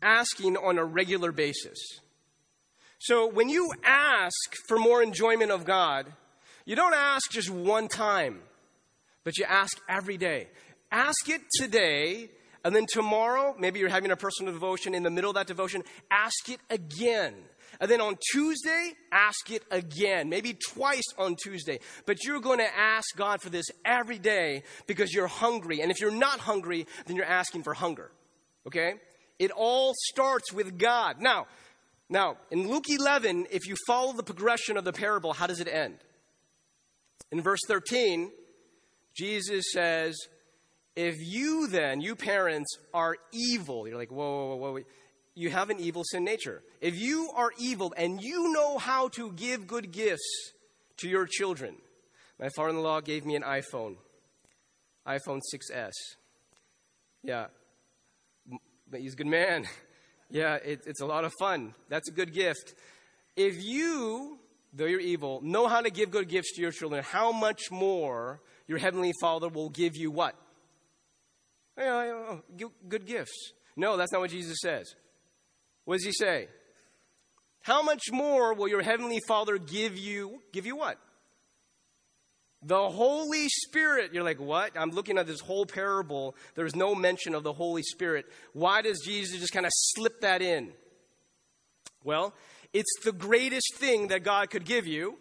asking 0.00 0.56
on 0.56 0.78
a 0.78 0.84
regular 0.84 1.32
basis. 1.32 1.78
So 3.00 3.26
when 3.26 3.48
you 3.48 3.72
ask 3.84 4.54
for 4.68 4.78
more 4.78 5.02
enjoyment 5.02 5.50
of 5.50 5.64
God, 5.64 6.06
you 6.64 6.76
don't 6.76 6.94
ask 6.94 7.28
just 7.32 7.50
one 7.50 7.88
time, 7.88 8.38
but 9.24 9.36
you 9.36 9.44
ask 9.48 9.76
every 9.88 10.16
day. 10.16 10.46
Ask 10.92 11.28
it 11.28 11.40
today, 11.56 12.30
and 12.64 12.72
then 12.72 12.86
tomorrow, 12.86 13.56
maybe 13.58 13.80
you're 13.80 13.88
having 13.88 14.12
a 14.12 14.16
personal 14.16 14.52
devotion. 14.52 14.94
In 14.94 15.02
the 15.02 15.10
middle 15.10 15.30
of 15.30 15.34
that 15.34 15.48
devotion, 15.48 15.82
ask 16.08 16.48
it 16.48 16.60
again. 16.70 17.34
And 17.80 17.90
then 17.90 18.00
on 18.00 18.16
Tuesday, 18.32 18.92
ask 19.10 19.50
it 19.50 19.62
again, 19.70 20.28
maybe 20.28 20.54
twice 20.54 21.06
on 21.18 21.36
Tuesday. 21.36 21.80
But 22.06 22.24
you're 22.24 22.40
going 22.40 22.58
to 22.58 22.78
ask 22.78 23.06
God 23.16 23.40
for 23.40 23.50
this 23.50 23.66
every 23.84 24.18
day 24.18 24.62
because 24.86 25.12
you're 25.12 25.26
hungry. 25.26 25.80
And 25.80 25.90
if 25.90 26.00
you're 26.00 26.10
not 26.10 26.40
hungry, 26.40 26.86
then 27.06 27.16
you're 27.16 27.24
asking 27.24 27.62
for 27.62 27.74
hunger. 27.74 28.10
Okay? 28.66 28.94
It 29.38 29.50
all 29.50 29.94
starts 30.12 30.52
with 30.52 30.78
God. 30.78 31.20
Now, 31.20 31.46
now, 32.08 32.36
in 32.50 32.68
Luke 32.68 32.84
11, 32.88 33.46
if 33.50 33.66
you 33.66 33.74
follow 33.86 34.12
the 34.12 34.22
progression 34.22 34.76
of 34.76 34.84
the 34.84 34.92
parable, 34.92 35.32
how 35.32 35.46
does 35.46 35.60
it 35.60 35.68
end? 35.68 35.96
In 37.30 37.40
verse 37.40 37.60
13, 37.66 38.30
Jesus 39.16 39.64
says, 39.72 40.16
If 40.94 41.16
you 41.18 41.68
then, 41.68 42.02
you 42.02 42.14
parents, 42.14 42.76
are 42.92 43.16
evil, 43.32 43.88
you're 43.88 43.96
like, 43.96 44.10
whoa, 44.10 44.46
whoa, 44.48 44.56
whoa, 44.56 44.72
whoa 44.72 44.80
you 45.34 45.50
have 45.50 45.70
an 45.70 45.80
evil 45.80 46.04
sin 46.04 46.24
nature. 46.24 46.62
If 46.80 46.98
you 46.98 47.30
are 47.34 47.50
evil 47.58 47.92
and 47.96 48.22
you 48.22 48.52
know 48.52 48.78
how 48.78 49.08
to 49.10 49.32
give 49.32 49.66
good 49.66 49.90
gifts 49.92 50.52
to 50.98 51.08
your 51.08 51.26
children, 51.26 51.76
my 52.38 52.48
father 52.54 52.70
in 52.70 52.82
law 52.82 53.00
gave 53.00 53.24
me 53.24 53.34
an 53.36 53.42
iPhone, 53.42 53.96
iPhone 55.06 55.40
6S. 55.54 55.92
Yeah, 57.22 57.46
but 58.90 59.00
he's 59.00 59.14
a 59.14 59.16
good 59.16 59.26
man. 59.26 59.66
Yeah, 60.34 60.54
it, 60.54 60.84
it's 60.86 61.02
a 61.02 61.04
lot 61.04 61.24
of 61.24 61.32
fun. 61.38 61.74
That's 61.90 62.08
a 62.08 62.10
good 62.10 62.32
gift. 62.32 62.72
If 63.36 63.62
you, 63.62 64.38
though 64.72 64.86
you're 64.86 64.98
evil, 64.98 65.42
know 65.42 65.68
how 65.68 65.82
to 65.82 65.90
give 65.90 66.10
good 66.10 66.30
gifts 66.30 66.54
to 66.54 66.62
your 66.62 66.70
children, 66.70 67.04
how 67.04 67.32
much 67.32 67.70
more 67.70 68.40
your 68.66 68.78
heavenly 68.78 69.12
Father 69.20 69.50
will 69.50 69.68
give 69.68 69.94
you 69.94 70.10
what? 70.10 70.34
Good 71.76 73.04
gifts. 73.04 73.52
No, 73.76 73.98
that's 73.98 74.10
not 74.10 74.22
what 74.22 74.30
Jesus 74.30 74.56
says. 74.62 74.94
What 75.84 75.96
does 75.96 76.04
he 76.04 76.12
say? 76.12 76.48
How 77.62 77.82
much 77.82 78.10
more 78.12 78.54
will 78.54 78.68
your 78.68 78.82
heavenly 78.82 79.20
Father 79.26 79.58
give 79.58 79.96
you? 79.96 80.40
Give 80.52 80.66
you 80.66 80.76
what? 80.76 80.98
The 82.64 82.88
Holy 82.90 83.48
Spirit. 83.48 84.12
You're 84.12 84.24
like, 84.24 84.40
what? 84.40 84.72
I'm 84.76 84.90
looking 84.90 85.18
at 85.18 85.26
this 85.26 85.40
whole 85.40 85.66
parable. 85.66 86.36
There's 86.54 86.76
no 86.76 86.94
mention 86.94 87.34
of 87.34 87.42
the 87.42 87.52
Holy 87.52 87.82
Spirit. 87.82 88.26
Why 88.52 88.82
does 88.82 89.00
Jesus 89.04 89.40
just 89.40 89.52
kind 89.52 89.66
of 89.66 89.72
slip 89.74 90.20
that 90.20 90.42
in? 90.42 90.72
Well, 92.04 92.34
it's 92.72 92.92
the 93.04 93.12
greatest 93.12 93.74
thing 93.76 94.08
that 94.08 94.24
God 94.24 94.50
could 94.50 94.64
give 94.64 94.86
you. 94.86 95.18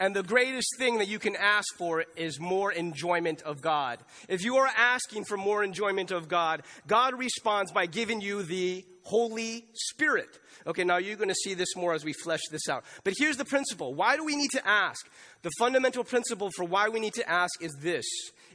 And 0.00 0.14
the 0.14 0.22
greatest 0.22 0.76
thing 0.78 0.98
that 0.98 1.08
you 1.08 1.18
can 1.18 1.34
ask 1.36 1.66
for 1.76 2.04
is 2.16 2.38
more 2.38 2.70
enjoyment 2.70 3.42
of 3.42 3.60
God. 3.60 3.98
If 4.28 4.44
you 4.44 4.56
are 4.56 4.70
asking 4.76 5.24
for 5.24 5.36
more 5.36 5.64
enjoyment 5.64 6.10
of 6.10 6.28
God, 6.28 6.62
God 6.86 7.18
responds 7.18 7.72
by 7.72 7.86
giving 7.86 8.20
you 8.20 8.42
the 8.42 8.84
Holy 9.02 9.64
Spirit. 9.74 10.38
Okay, 10.66 10.84
now 10.84 10.98
you're 10.98 11.16
going 11.16 11.30
to 11.30 11.34
see 11.34 11.54
this 11.54 11.74
more 11.76 11.94
as 11.94 12.04
we 12.04 12.12
flesh 12.12 12.42
this 12.50 12.68
out. 12.68 12.84
But 13.02 13.14
here's 13.16 13.38
the 13.38 13.44
principle. 13.44 13.94
Why 13.94 14.16
do 14.16 14.24
we 14.24 14.36
need 14.36 14.50
to 14.52 14.68
ask? 14.68 15.08
The 15.42 15.50
fundamental 15.58 16.04
principle 16.04 16.50
for 16.54 16.64
why 16.64 16.88
we 16.88 17.00
need 17.00 17.14
to 17.14 17.28
ask 17.28 17.62
is 17.62 17.74
this 17.80 18.04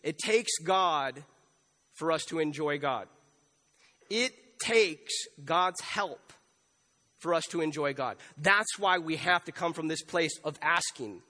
it 0.03 0.17
takes 0.19 0.51
God 0.63 1.23
for 1.93 2.11
us 2.11 2.23
to 2.25 2.39
enjoy 2.39 2.77
God. 2.77 3.07
It 4.09 4.31
takes 4.59 5.13
God's 5.43 5.81
help 5.81 6.33
for 7.19 7.33
us 7.33 7.45
to 7.51 7.61
enjoy 7.61 7.93
God. 7.93 8.17
That's 8.37 8.77
why 8.77 8.99
we 8.99 9.15
have 9.15 9.43
to 9.45 9.51
come 9.51 9.73
from 9.73 9.87
this 9.87 10.03
place 10.03 10.37
of 10.43 10.59
asking. 10.61 11.21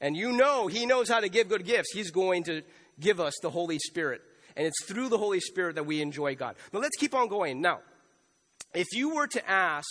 And 0.00 0.16
you 0.16 0.32
know, 0.32 0.66
He 0.66 0.86
knows 0.86 1.08
how 1.08 1.20
to 1.20 1.28
give 1.28 1.48
good 1.48 1.64
gifts. 1.64 1.92
He's 1.92 2.10
going 2.10 2.44
to 2.44 2.62
give 3.00 3.20
us 3.20 3.34
the 3.42 3.50
Holy 3.50 3.78
Spirit. 3.78 4.22
And 4.56 4.66
it's 4.66 4.84
through 4.84 5.08
the 5.08 5.18
Holy 5.18 5.40
Spirit 5.40 5.74
that 5.76 5.84
we 5.84 6.00
enjoy 6.00 6.34
God. 6.34 6.56
But 6.72 6.82
let's 6.82 6.96
keep 6.96 7.14
on 7.14 7.28
going. 7.28 7.60
Now, 7.60 7.80
if 8.74 8.86
you 8.92 9.14
were 9.14 9.26
to 9.28 9.50
ask 9.50 9.86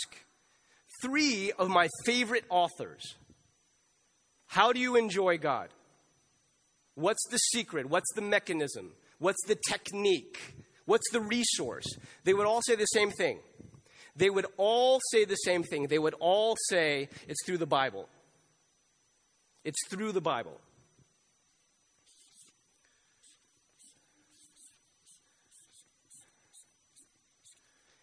three 1.02 1.52
of 1.58 1.70
my 1.70 1.88
favorite 2.06 2.46
authors, 2.50 3.16
how 4.48 4.74
do 4.74 4.80
you 4.80 4.96
enjoy 4.96 5.38
God? 5.38 5.70
What's 6.96 7.24
the 7.30 7.38
secret? 7.38 7.90
What's 7.90 8.12
the 8.16 8.22
mechanism? 8.22 8.94
What's 9.20 9.44
the 9.48 9.58
technique? 9.70 10.40
What's 10.86 11.10
the 11.12 11.20
resource? 11.20 11.86
They 12.24 12.34
would 12.34 12.46
all 12.46 12.62
say 12.66 12.76
the 12.76 12.86
same 12.86 13.12
thing. 13.12 13.40
They 14.16 14.30
would 14.30 14.46
all 14.58 15.02
say 15.12 15.26
the 15.26 15.36
same 15.36 15.64
thing. 15.64 15.88
They 15.88 16.00
would 16.00 16.16
all 16.20 16.56
say 16.70 17.10
it's 17.28 17.46
through 17.46 17.58
the 17.58 17.66
Bible. 17.66 18.08
It's 19.66 19.80
through 19.90 20.12
the 20.12 20.22
Bible. 20.22 20.62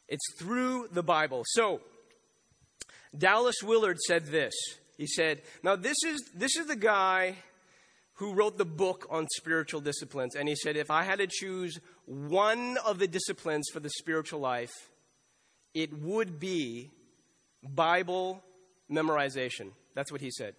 It's 0.09 0.35
through 0.39 0.89
the 0.93 1.05
Bible. 1.05 1.45
So, 1.47 1.81
Dallas 3.17 3.63
Willard 3.63 3.99
said 4.01 4.27
this. 4.27 4.53
He 4.99 5.07
said, 5.07 5.43
Now, 5.63 5.77
this 5.77 5.97
is, 6.05 6.21
this 6.35 6.57
is 6.57 6.67
the 6.67 6.77
guy 6.77 7.37
who 8.15 8.35
wrote 8.35 8.59
the 8.59 8.65
book 8.65 9.07
on 9.09 9.27
spiritual 9.37 9.81
disciplines. 9.81 10.35
And 10.35 10.49
he 10.49 10.57
said, 10.57 10.77
If 10.77 10.91
I 10.91 11.05
had 11.05 11.21
to 11.21 11.29
choose 11.31 11.79
one 12.07 12.77
of 12.85 12.99
the 12.99 13.07
disciplines 13.07 13.69
for 13.73 13.81
the 13.81 13.89
spiritual 13.89 14.41
life, 14.41 14.73
it 15.75 15.93
would 16.03 16.41
be 16.41 16.91
Bible 17.63 18.43
memorization. 18.91 19.71
That's 19.95 20.11
what 20.11 20.21
he 20.21 20.31
said. 20.31 20.55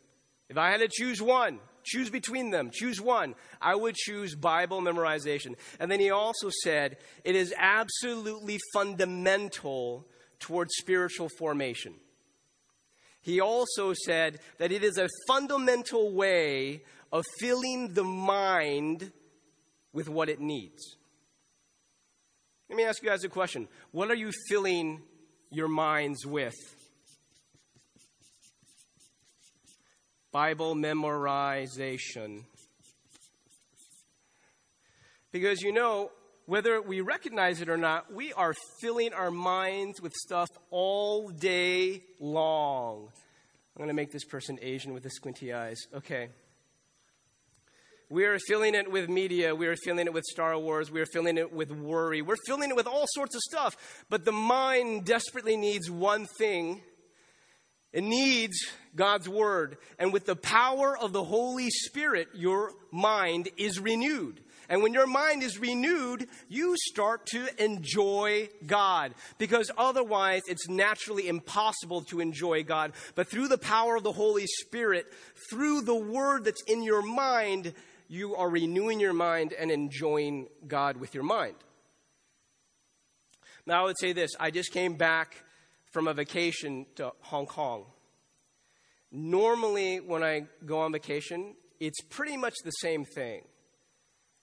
If 0.53 0.59
I 0.59 0.69
had 0.69 0.81
to 0.81 0.87
choose 0.87 1.19
one, 1.19 1.57
choose 1.83 2.11
between 2.11 2.51
them, 2.51 2.69
choose 2.71 3.01
one, 3.01 3.33
I 3.59 3.73
would 3.73 3.95
choose 3.95 4.35
Bible 4.35 4.81
memorization. 4.81 5.55
And 5.79 5.89
then 5.89 5.99
he 5.99 6.11
also 6.11 6.51
said 6.63 6.97
it 7.23 7.35
is 7.35 7.51
absolutely 7.57 8.59
fundamental 8.71 10.05
towards 10.39 10.75
spiritual 10.75 11.27
formation. 11.39 11.95
He 13.23 13.41
also 13.41 13.93
said 14.05 14.41
that 14.59 14.71
it 14.71 14.83
is 14.83 14.99
a 14.99 15.09
fundamental 15.27 16.13
way 16.13 16.83
of 17.11 17.23
filling 17.39 17.95
the 17.95 18.03
mind 18.03 19.11
with 19.91 20.07
what 20.07 20.29
it 20.29 20.39
needs. 20.39 20.97
Let 22.69 22.77
me 22.77 22.83
ask 22.83 23.01
you 23.01 23.09
guys 23.09 23.23
a 23.23 23.29
question. 23.29 23.67
What 23.89 24.11
are 24.11 24.15
you 24.15 24.29
filling 24.47 25.01
your 25.49 25.67
minds 25.67 26.27
with? 26.27 26.53
Bible 30.33 30.75
memorization. 30.75 32.43
Because 35.31 35.61
you 35.61 35.71
know, 35.71 36.11
whether 36.47 36.81
we 36.81 37.01
recognize 37.01 37.61
it 37.61 37.69
or 37.69 37.77
not, 37.77 38.11
we 38.11 38.33
are 38.33 38.55
filling 38.81 39.13
our 39.13 39.29
minds 39.29 40.01
with 40.01 40.11
stuff 40.13 40.49
all 40.71 41.29
day 41.29 42.01
long. 42.19 43.09
I'm 43.75 43.79
going 43.79 43.89
to 43.89 43.93
make 43.93 44.11
this 44.11 44.25
person 44.25 44.57
Asian 44.61 44.93
with 44.93 45.03
the 45.03 45.11
squinty 45.11 45.53
eyes. 45.53 45.77
Okay. 45.95 46.29
We 48.09 48.25
are 48.25 48.37
filling 48.47 48.73
it 48.73 48.91
with 48.91 49.09
media. 49.09 49.55
We 49.55 49.67
are 49.67 49.75
filling 49.75 50.07
it 50.07 50.13
with 50.13 50.23
Star 50.23 50.57
Wars. 50.57 50.91
We 50.91 50.99
are 51.01 51.05
filling 51.05 51.37
it 51.37 51.53
with 51.53 51.71
worry. 51.71 52.23
We're 52.23 52.37
filling 52.47 52.71
it 52.71 52.75
with 52.75 52.87
all 52.87 53.05
sorts 53.09 53.35
of 53.35 53.41
stuff. 53.41 54.05
But 54.09 54.25
the 54.25 54.31
mind 54.31 55.05
desperately 55.05 55.57
needs 55.57 55.89
one 55.91 56.25
thing 56.25 56.81
it 57.93 58.03
needs 58.03 58.57
God's 58.95 59.29
Word. 59.29 59.77
And 59.99 60.11
with 60.11 60.25
the 60.25 60.35
power 60.35 60.97
of 60.97 61.13
the 61.13 61.23
Holy 61.23 61.69
Spirit, 61.69 62.27
your 62.33 62.73
mind 62.91 63.49
is 63.55 63.79
renewed. 63.79 64.41
And 64.69 64.81
when 64.81 64.93
your 64.93 65.05
mind 65.05 65.43
is 65.43 65.59
renewed, 65.59 66.27
you 66.49 66.75
start 66.77 67.27
to 67.27 67.63
enjoy 67.63 68.49
God. 68.65 69.13
Because 69.37 69.69
otherwise, 69.77 70.41
it's 70.47 70.67
naturally 70.67 71.27
impossible 71.27 72.01
to 72.03 72.19
enjoy 72.19 72.63
God. 72.63 72.93
But 73.13 73.27
through 73.27 73.49
the 73.49 73.57
power 73.57 73.97
of 73.97 74.03
the 74.03 74.11
Holy 74.11 74.47
Spirit, 74.47 75.05
through 75.49 75.81
the 75.81 75.95
Word 75.95 76.45
that's 76.45 76.63
in 76.63 76.81
your 76.81 77.01
mind, 77.01 77.73
you 78.07 78.35
are 78.35 78.49
renewing 78.49 78.99
your 78.99 79.13
mind 79.13 79.53
and 79.53 79.69
enjoying 79.69 80.47
God 80.67 80.97
with 80.97 81.13
your 81.13 81.23
mind. 81.23 81.55
Now, 83.65 83.81
I 83.81 83.85
would 83.85 83.99
say 83.99 84.13
this 84.13 84.31
I 84.39 84.49
just 84.49 84.71
came 84.71 84.95
back 84.95 85.43
from 85.93 86.07
a 86.07 86.13
vacation 86.13 86.87
to 86.95 87.13
Hong 87.21 87.45
Kong. 87.45 87.85
Normally, 89.11 89.99
when 89.99 90.23
I 90.23 90.47
go 90.65 90.79
on 90.79 90.91
vacation, 90.91 91.53
it's 91.79 92.01
pretty 92.01 92.35
much 92.35 92.55
the 92.65 92.71
same 92.71 93.05
thing. 93.05 93.43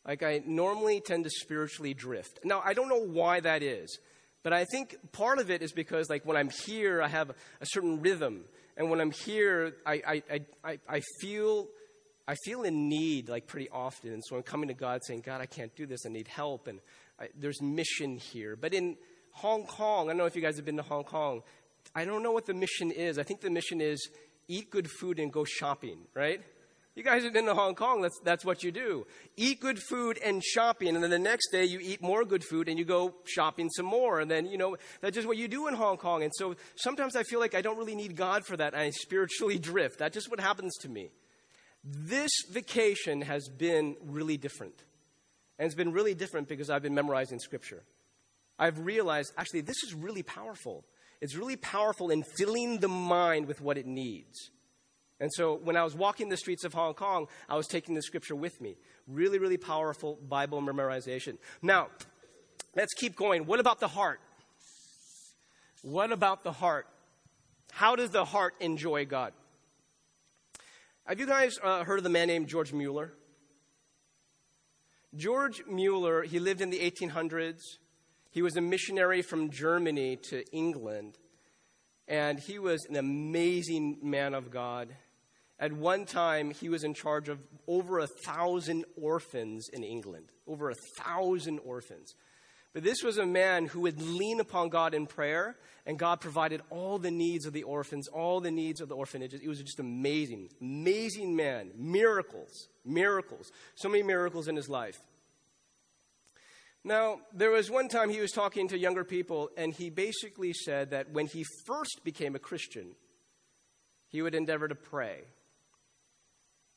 Like, 0.07 0.23
I 0.23 0.43
normally 0.47 1.01
tend 1.01 1.25
to 1.25 1.31
spiritually 1.31 1.93
drift. 1.93 2.39
Now, 2.45 2.63
I 2.65 2.73
don't 2.73 2.89
know 2.89 3.05
why 3.05 3.41
that 3.41 3.63
is, 3.63 3.99
but 4.45 4.53
I 4.53 4.65
think 4.65 4.97
part 5.13 5.41
of 5.41 5.51
it 5.51 5.61
is 5.61 5.73
because, 5.73 6.09
like, 6.09 6.25
when 6.25 6.37
I'm 6.37 6.51
here, 6.51 7.03
I 7.03 7.09
have 7.09 7.31
a 7.31 7.67
certain 7.67 8.01
rhythm. 8.01 8.45
And 8.77 8.89
when 8.89 9.01
I'm 9.01 9.11
here, 9.11 9.75
I, 9.85 10.23
I, 10.31 10.41
I, 10.65 10.79
I 10.89 11.03
feel. 11.21 11.69
I 12.29 12.37
feel 12.45 12.63
in 12.63 12.89
need 12.89 13.29
like 13.29 13.49
pretty 13.49 13.69
often, 13.71 14.13
and 14.13 14.23
so 14.25 14.37
I'm 14.37 14.45
coming 14.45 14.69
to 14.69 14.75
God 14.75 15.01
saying, 15.05 15.23
"God, 15.27 15.41
I 15.41 15.47
can't 15.47 15.75
do 15.75 15.85
this. 15.85 16.07
I 16.07 16.11
need 16.11 16.29
help." 16.29 16.69
And 16.69 16.79
I, 17.19 17.27
there's 17.37 17.61
mission 17.61 18.19
here. 18.19 18.55
But 18.55 18.73
in 18.73 18.97
Hong 19.33 19.65
Kong, 19.65 20.09
I 20.09 20.13
don't 20.13 20.19
know 20.19 20.27
if 20.27 20.37
you 20.37 20.43
guys 20.43 20.57
have 20.57 20.65
been 20.65 20.77
to 20.77 20.83
Hong 20.83 21.05
Kong. 21.05 21.43
I 21.95 22.05
don't 22.05 22.23
know 22.23 22.33
what 22.33 22.47
the 22.47 22.55
mission 22.55 22.91
is. 22.91 23.19
I 23.19 23.23
think 23.23 23.41
the 23.41 23.51
mission 23.51 23.81
is 23.81 24.11
eat 24.49 24.71
good 24.71 24.89
food 24.91 25.19
and 25.19 25.33
go 25.33 25.45
shopping, 25.45 25.99
right? 26.15 26.41
You 26.97 27.05
guys 27.05 27.23
have 27.23 27.33
been 27.33 27.47
to 27.47 27.55
Hong 27.55 27.77
Kong, 27.77 28.03
that's, 28.03 28.19
that's 28.25 28.45
what 28.45 28.65
you 28.65 28.73
do. 28.73 29.07
Eat 29.37 29.61
good 29.61 29.79
food 29.79 30.19
and 30.25 30.43
shopping, 30.43 30.97
and 30.97 31.03
then 31.03 31.11
the 31.11 31.19
next 31.19 31.51
day 31.51 31.65
you 31.65 31.79
eat 31.81 32.03
more 32.03 32.25
good 32.25 32.45
food 32.45 32.69
and 32.69 32.79
you 32.79 32.85
go 32.85 33.15
shopping 33.25 33.71
some 33.71 33.87
more. 33.87 34.21
And 34.21 34.31
then, 34.31 34.47
you 34.47 34.59
know, 34.59 34.77
that's 35.01 35.15
just 35.15 35.27
what 35.27 35.37
you 35.37 35.47
do 35.47 35.69
in 35.69 35.75
Hong 35.75 35.97
Kong. 35.97 36.25
And 36.25 36.33
so 36.35 36.57
sometimes 36.75 37.15
I 37.15 37.23
feel 37.23 37.39
like 37.39 37.55
I 37.55 37.63
don't 37.63 37.79
really 37.79 37.95
need 37.95 38.17
God 38.17 38.45
for 38.45 38.57
that, 38.57 38.75
and 38.75 38.83
I 38.83 38.91
spiritually 38.91 39.59
drift. 39.71 39.99
That's 39.99 40.15
just 40.15 40.31
what 40.31 40.41
happens 40.41 40.77
to 40.79 40.89
me. 40.89 41.11
This 41.85 42.33
vacation 42.51 43.23
has 43.23 43.49
been 43.49 43.97
really 44.05 44.37
different. 44.37 44.75
And 45.59 45.67
it's 45.67 45.77
been 45.77 45.93
really 45.93 46.15
different 46.15 46.49
because 46.49 46.71
I've 46.71 46.83
been 46.83 46.95
memorizing 46.95 47.39
scripture. 47.39 47.83
I've 48.61 48.79
realized 48.79 49.33
actually 49.39 49.63
this 49.63 49.83
is 49.83 49.95
really 49.95 50.23
powerful. 50.23 50.85
It's 51.21 51.35
really 51.35 51.57
powerful 51.57 52.11
in 52.11 52.23
filling 52.23 52.79
the 52.79 52.89
mind 52.89 53.47
with 53.47 53.61
what 53.61 53.79
it 53.79 53.87
needs. 53.87 54.51
And 55.19 55.31
so 55.35 55.55
when 55.55 55.77
I 55.77 55.83
was 55.83 55.95
walking 55.95 56.29
the 56.29 56.37
streets 56.37 56.65
of 56.65 56.75
Hong 56.75 56.95
Kong, 56.95 57.27
I 57.49 57.57
was 57.57 57.67
taking 57.67 57.95
the 57.95 58.03
scripture 58.03 58.37
with 58.37 58.61
me. 58.61 58.77
Really, 59.09 59.39
really 59.39 59.57
powerful 59.57 60.19
Bible 60.29 60.63
memorization. 60.63 61.37
Now, 61.61 61.89
let's 62.77 62.95
keep 62.95 63.17
going. 63.17 63.47
What 63.47 63.61
about 63.61 63.81
the 63.81 63.89
heart? 63.89 64.21
What 65.83 66.13
about 66.13 66.45
the 66.45 66.53
heart? 66.53 66.87
How 67.73 67.97
does 67.97 68.11
the 68.11 68.25
heart 68.25 68.55
enjoy 68.61 69.07
God? 69.07 69.33
Have 71.07 71.19
you 71.19 71.27
guys 71.27 71.59
uh, 71.63 71.85
heard 71.85 71.99
of 71.99 72.05
the 72.05 72.11
man 72.11 72.29
named 72.29 72.49
George 72.49 72.73
Mueller? 72.73 73.13
George 75.17 75.63
Mueller, 75.67 76.23
he 76.23 76.39
lived 76.39 76.61
in 76.61 76.71
the 76.71 76.79
1800s. 76.79 77.61
He 78.31 78.43
was 78.43 78.57
a 78.57 78.61
missionary 78.61 79.23
from 79.23 79.51
Germany 79.51 80.17
to 80.31 80.45
England, 80.53 81.19
and 82.07 82.39
he 82.39 82.59
was 82.59 82.85
an 82.89 82.97
amazing 82.97 83.99
man 84.03 84.35
of 84.35 84.51
God. 84.51 84.95
At 85.59 85.73
one 85.73 86.07
time, 86.07 86.53
he 86.53 86.69
was 86.69 86.85
in 86.85 86.95
charge 86.95 87.29
of 87.29 87.39
over 87.67 87.99
a 87.99 88.07
thousand 88.07 88.85
orphans 89.01 89.69
in 89.73 89.83
England, 89.83 90.27
over 90.47 90.71
a 90.71 90.75
thousand 90.75 91.59
orphans. 91.59 92.15
But 92.73 92.85
this 92.85 93.03
was 93.03 93.19
a 93.19 93.27
man 93.27 93.67
who 93.67 93.81
would 93.81 94.01
lean 94.01 94.39
upon 94.39 94.69
God 94.69 94.95
in 94.95 95.07
prayer, 95.07 95.57
and 95.85 95.99
God 95.99 96.21
provided 96.21 96.63
all 96.71 96.99
the 96.99 97.11
needs 97.11 97.47
of 97.47 97.53
the 97.53 97.65
orphans, 97.65 98.07
all 98.07 98.41
the 98.41 98.53
needs 98.53 98.81
of 98.81 98.89
the 98.89 98.95
orphanages. 98.95 99.41
It 99.43 99.49
was 99.49 99.61
just 99.61 99.81
amazing, 99.81 100.51
amazing 100.61 101.35
man. 101.35 101.73
Miracles, 101.77 102.69
miracles. 102.85 103.51
So 103.75 103.89
many 103.89 104.05
miracles 104.05 104.47
in 104.47 104.55
his 104.55 104.69
life. 104.69 105.01
Now, 106.83 107.21
there 107.35 107.51
was 107.51 107.71
one 107.71 107.89
time 107.89 108.09
he 108.09 108.21
was 108.21 108.33
talking 108.33 108.69
to 108.69 108.79
younger 108.79 109.05
people, 109.05 109.51
and 109.57 109.73
he 109.75 109.91
basically 109.91 110.53
said 110.53 110.91
that 110.91 111.11
when 111.13 111.27
he 111.27 111.45
first 111.67 112.01
became 112.05 112.35
a 112.35 112.39
Christian, 112.39 112.95
he 114.09 114.23
would 114.23 114.35
endeavor 114.35 114.67
to 114.67 114.75
pray. 114.75 115.25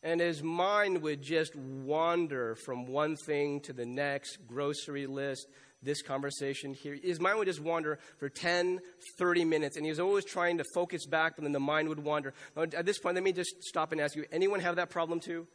And 0.03 0.19
his 0.19 0.43
mind 0.43 1.01
would 1.03 1.21
just 1.21 1.55
wander 1.55 2.55
from 2.55 2.85
one 2.85 3.15
thing 3.15 3.61
to 3.61 3.71
the 3.71 3.85
next 3.85 4.39
grocery 4.45 5.07
list, 5.07 5.47
this 5.81 6.01
conversation 6.01 6.73
here. 6.73 6.97
His 7.01 7.21
mind 7.21 7.37
would 7.37 7.47
just 7.47 7.61
wander 7.61 7.97
for 8.19 8.27
10, 8.27 8.81
30 9.17 9.45
minutes, 9.45 9.77
and 9.77 9.85
he 9.85 9.89
was 9.89 10.01
always 10.01 10.25
trying 10.25 10.57
to 10.57 10.65
focus 10.73 11.05
back, 11.05 11.37
but 11.37 11.43
then 11.43 11.53
the 11.53 11.59
mind 11.61 11.87
would 11.87 12.03
wander. 12.03 12.33
At 12.57 12.85
this 12.85 12.99
point, 12.99 13.15
let 13.15 13.23
me 13.23 13.31
just 13.31 13.63
stop 13.63 13.93
and 13.93 14.01
ask 14.01 14.17
you 14.17 14.25
anyone 14.33 14.59
have 14.59 14.75
that 14.75 14.89
problem 14.89 15.21
too? 15.21 15.47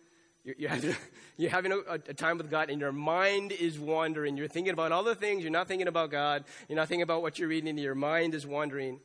You're, 0.44 0.54
you're 0.58 0.70
having, 0.70 0.96
you're 1.36 1.50
having 1.50 1.72
a, 1.72 1.78
a, 1.92 1.98
time 1.98 2.38
with 2.38 2.50
God, 2.50 2.70
and 2.70 2.80
your 2.80 2.92
mind 2.92 3.52
is 3.52 3.78
wandering. 3.78 4.36
You're 4.36 4.48
thinking 4.48 4.72
about 4.72 4.92
other 4.92 5.14
things. 5.14 5.42
You're 5.42 5.52
not 5.52 5.68
thinking 5.68 5.88
about 5.88 6.10
God. 6.10 6.44
You're 6.68 6.76
not 6.76 6.88
thinking 6.88 7.02
about 7.02 7.22
what 7.22 7.38
you're 7.38 7.48
reading. 7.48 7.76
Your 7.78 7.94
mind 7.94 8.34
is 8.34 8.46
wandering. 8.46 9.00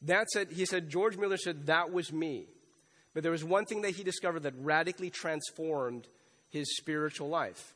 That's 0.00 0.34
it. 0.36 0.52
He 0.52 0.64
said, 0.66 0.88
George 0.88 1.16
Mueller 1.16 1.36
said, 1.36 1.66
that 1.66 1.92
was 1.92 2.12
me. 2.12 2.46
But 3.14 3.22
there 3.22 3.32
was 3.32 3.44
one 3.44 3.66
thing 3.66 3.82
that 3.82 3.90
he 3.90 4.02
discovered 4.02 4.44
that 4.44 4.54
radically 4.58 5.10
transformed 5.10 6.08
his 6.48 6.76
spiritual 6.76 7.28
life. 7.28 7.74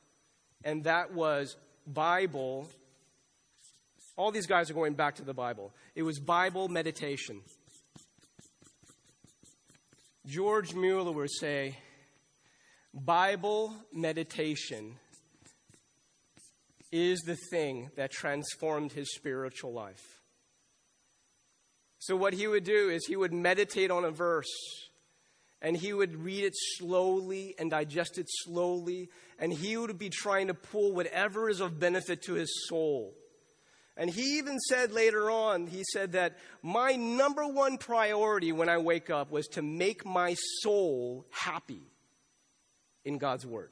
And 0.65 0.85
that 0.85 1.13
was 1.13 1.57
Bible. 1.87 2.69
All 4.17 4.33
these 4.33 4.47
guys 4.47 4.71
are 4.71 4.75
going 4.75 4.95
back 4.95 5.17
to 5.17 5.23
the 5.23 5.35
Bible. 5.35 5.73
It 5.95 6.03
was 6.03 6.19
Bible 6.19 6.69
meditation. 6.69 7.43
George 10.27 10.75
Mueller 10.75 11.13
would 11.13 11.31
say, 11.31 11.77
Bible 12.97 13.75
meditation 13.93 14.97
is 16.91 17.21
the 17.21 17.37
thing 17.51 17.91
that 17.97 18.11
transformed 18.11 18.91
his 18.91 19.15
spiritual 19.15 19.75
life. 19.75 20.23
So, 21.99 22.17
what 22.17 22.33
he 22.33 22.47
would 22.47 22.65
do 22.65 22.89
is 22.89 23.05
he 23.05 23.17
would 23.17 23.35
meditate 23.35 23.91
on 23.91 24.07
a 24.07 24.11
verse 24.11 24.47
and 25.61 25.77
he 25.77 25.93
would 25.93 26.17
read 26.17 26.45
it 26.45 26.55
slowly 26.55 27.55
and 27.59 27.71
digest 27.71 28.17
it 28.17 28.27
slowly, 28.29 29.11
and 29.39 29.53
he 29.53 29.77
would 29.77 29.99
be 29.99 30.09
trying 30.09 30.47
to 30.47 30.55
pull 30.55 30.93
whatever 30.93 31.51
is 31.51 31.61
of 31.61 31.79
benefit 31.79 32.23
to 32.23 32.33
his 32.33 32.67
soul. 32.67 33.15
And 33.99 34.09
he 34.09 34.39
even 34.39 34.59
said 34.59 34.93
later 34.93 35.31
on, 35.31 35.67
he 35.67 35.83
said 35.93 36.13
that 36.13 36.39
my 36.63 36.93
number 36.93 37.47
one 37.47 37.77
priority 37.77 38.53
when 38.53 38.71
I 38.71 38.79
wake 38.79 39.11
up 39.11 39.31
was 39.31 39.47
to 39.49 39.63
make 39.63 40.07
my 40.07 40.35
soul 40.63 41.27
happy 41.31 41.83
in 43.07 43.19
God's 43.19 43.47
Word. 43.47 43.71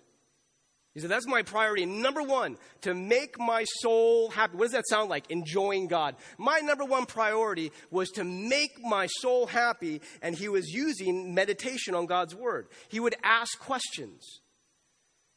He 0.94 1.00
said, 1.00 1.10
That's 1.10 1.26
my 1.26 1.42
priority. 1.42 1.84
Number 1.84 2.22
one, 2.22 2.56
to 2.82 2.94
make 2.94 3.38
my 3.38 3.64
soul 3.80 4.30
happy. 4.30 4.56
What 4.56 4.66
does 4.66 4.72
that 4.72 4.88
sound 4.88 5.10
like? 5.10 5.30
Enjoying 5.30 5.88
God. 5.88 6.14
My 6.38 6.60
number 6.60 6.84
one 6.84 7.04
priority 7.04 7.72
was 7.90 8.10
to 8.12 8.24
make 8.24 8.80
my 8.80 9.06
soul 9.06 9.46
happy, 9.46 10.00
and 10.22 10.36
he 10.36 10.48
was 10.48 10.68
using 10.70 11.34
meditation 11.34 11.94
on 11.94 12.06
God's 12.06 12.34
Word. 12.34 12.68
He 12.88 13.00
would 13.00 13.16
ask 13.22 13.58
questions. 13.58 14.40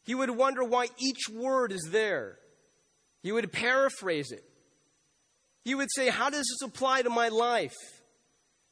He 0.04 0.16
would 0.16 0.30
wonder 0.30 0.64
why 0.64 0.88
each 0.98 1.28
word 1.30 1.74
is 1.74 1.90
there. 1.92 2.38
He 3.24 3.34
would 3.34 3.52
paraphrase 3.52 4.32
it. 4.32 4.44
He 5.66 5.76
would 5.76 5.90
say, 5.94 6.08
How 6.08 6.30
does 6.30 6.46
this 6.48 6.70
apply 6.70 7.02
to 7.02 7.10
my 7.10 7.28
life? 7.28 7.76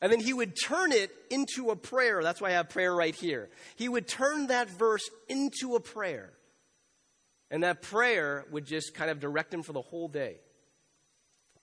And 0.01 0.11
then 0.11 0.19
he 0.19 0.33
would 0.33 0.55
turn 0.61 0.91
it 0.91 1.11
into 1.29 1.69
a 1.69 1.75
prayer. 1.75 2.21
That's 2.21 2.41
why 2.41 2.49
I 2.49 2.53
have 2.53 2.69
prayer 2.69 2.93
right 2.93 3.15
here. 3.15 3.49
He 3.75 3.87
would 3.87 4.07
turn 4.07 4.47
that 4.47 4.69
verse 4.69 5.09
into 5.29 5.75
a 5.75 5.79
prayer. 5.79 6.33
And 7.49 7.63
that 7.63 7.81
prayer 7.81 8.45
would 8.51 8.65
just 8.65 8.93
kind 8.93 9.09
of 9.09 9.19
direct 9.19 9.53
him 9.53 9.63
for 9.63 9.73
the 9.73 9.81
whole 9.81 10.07
day. 10.07 10.37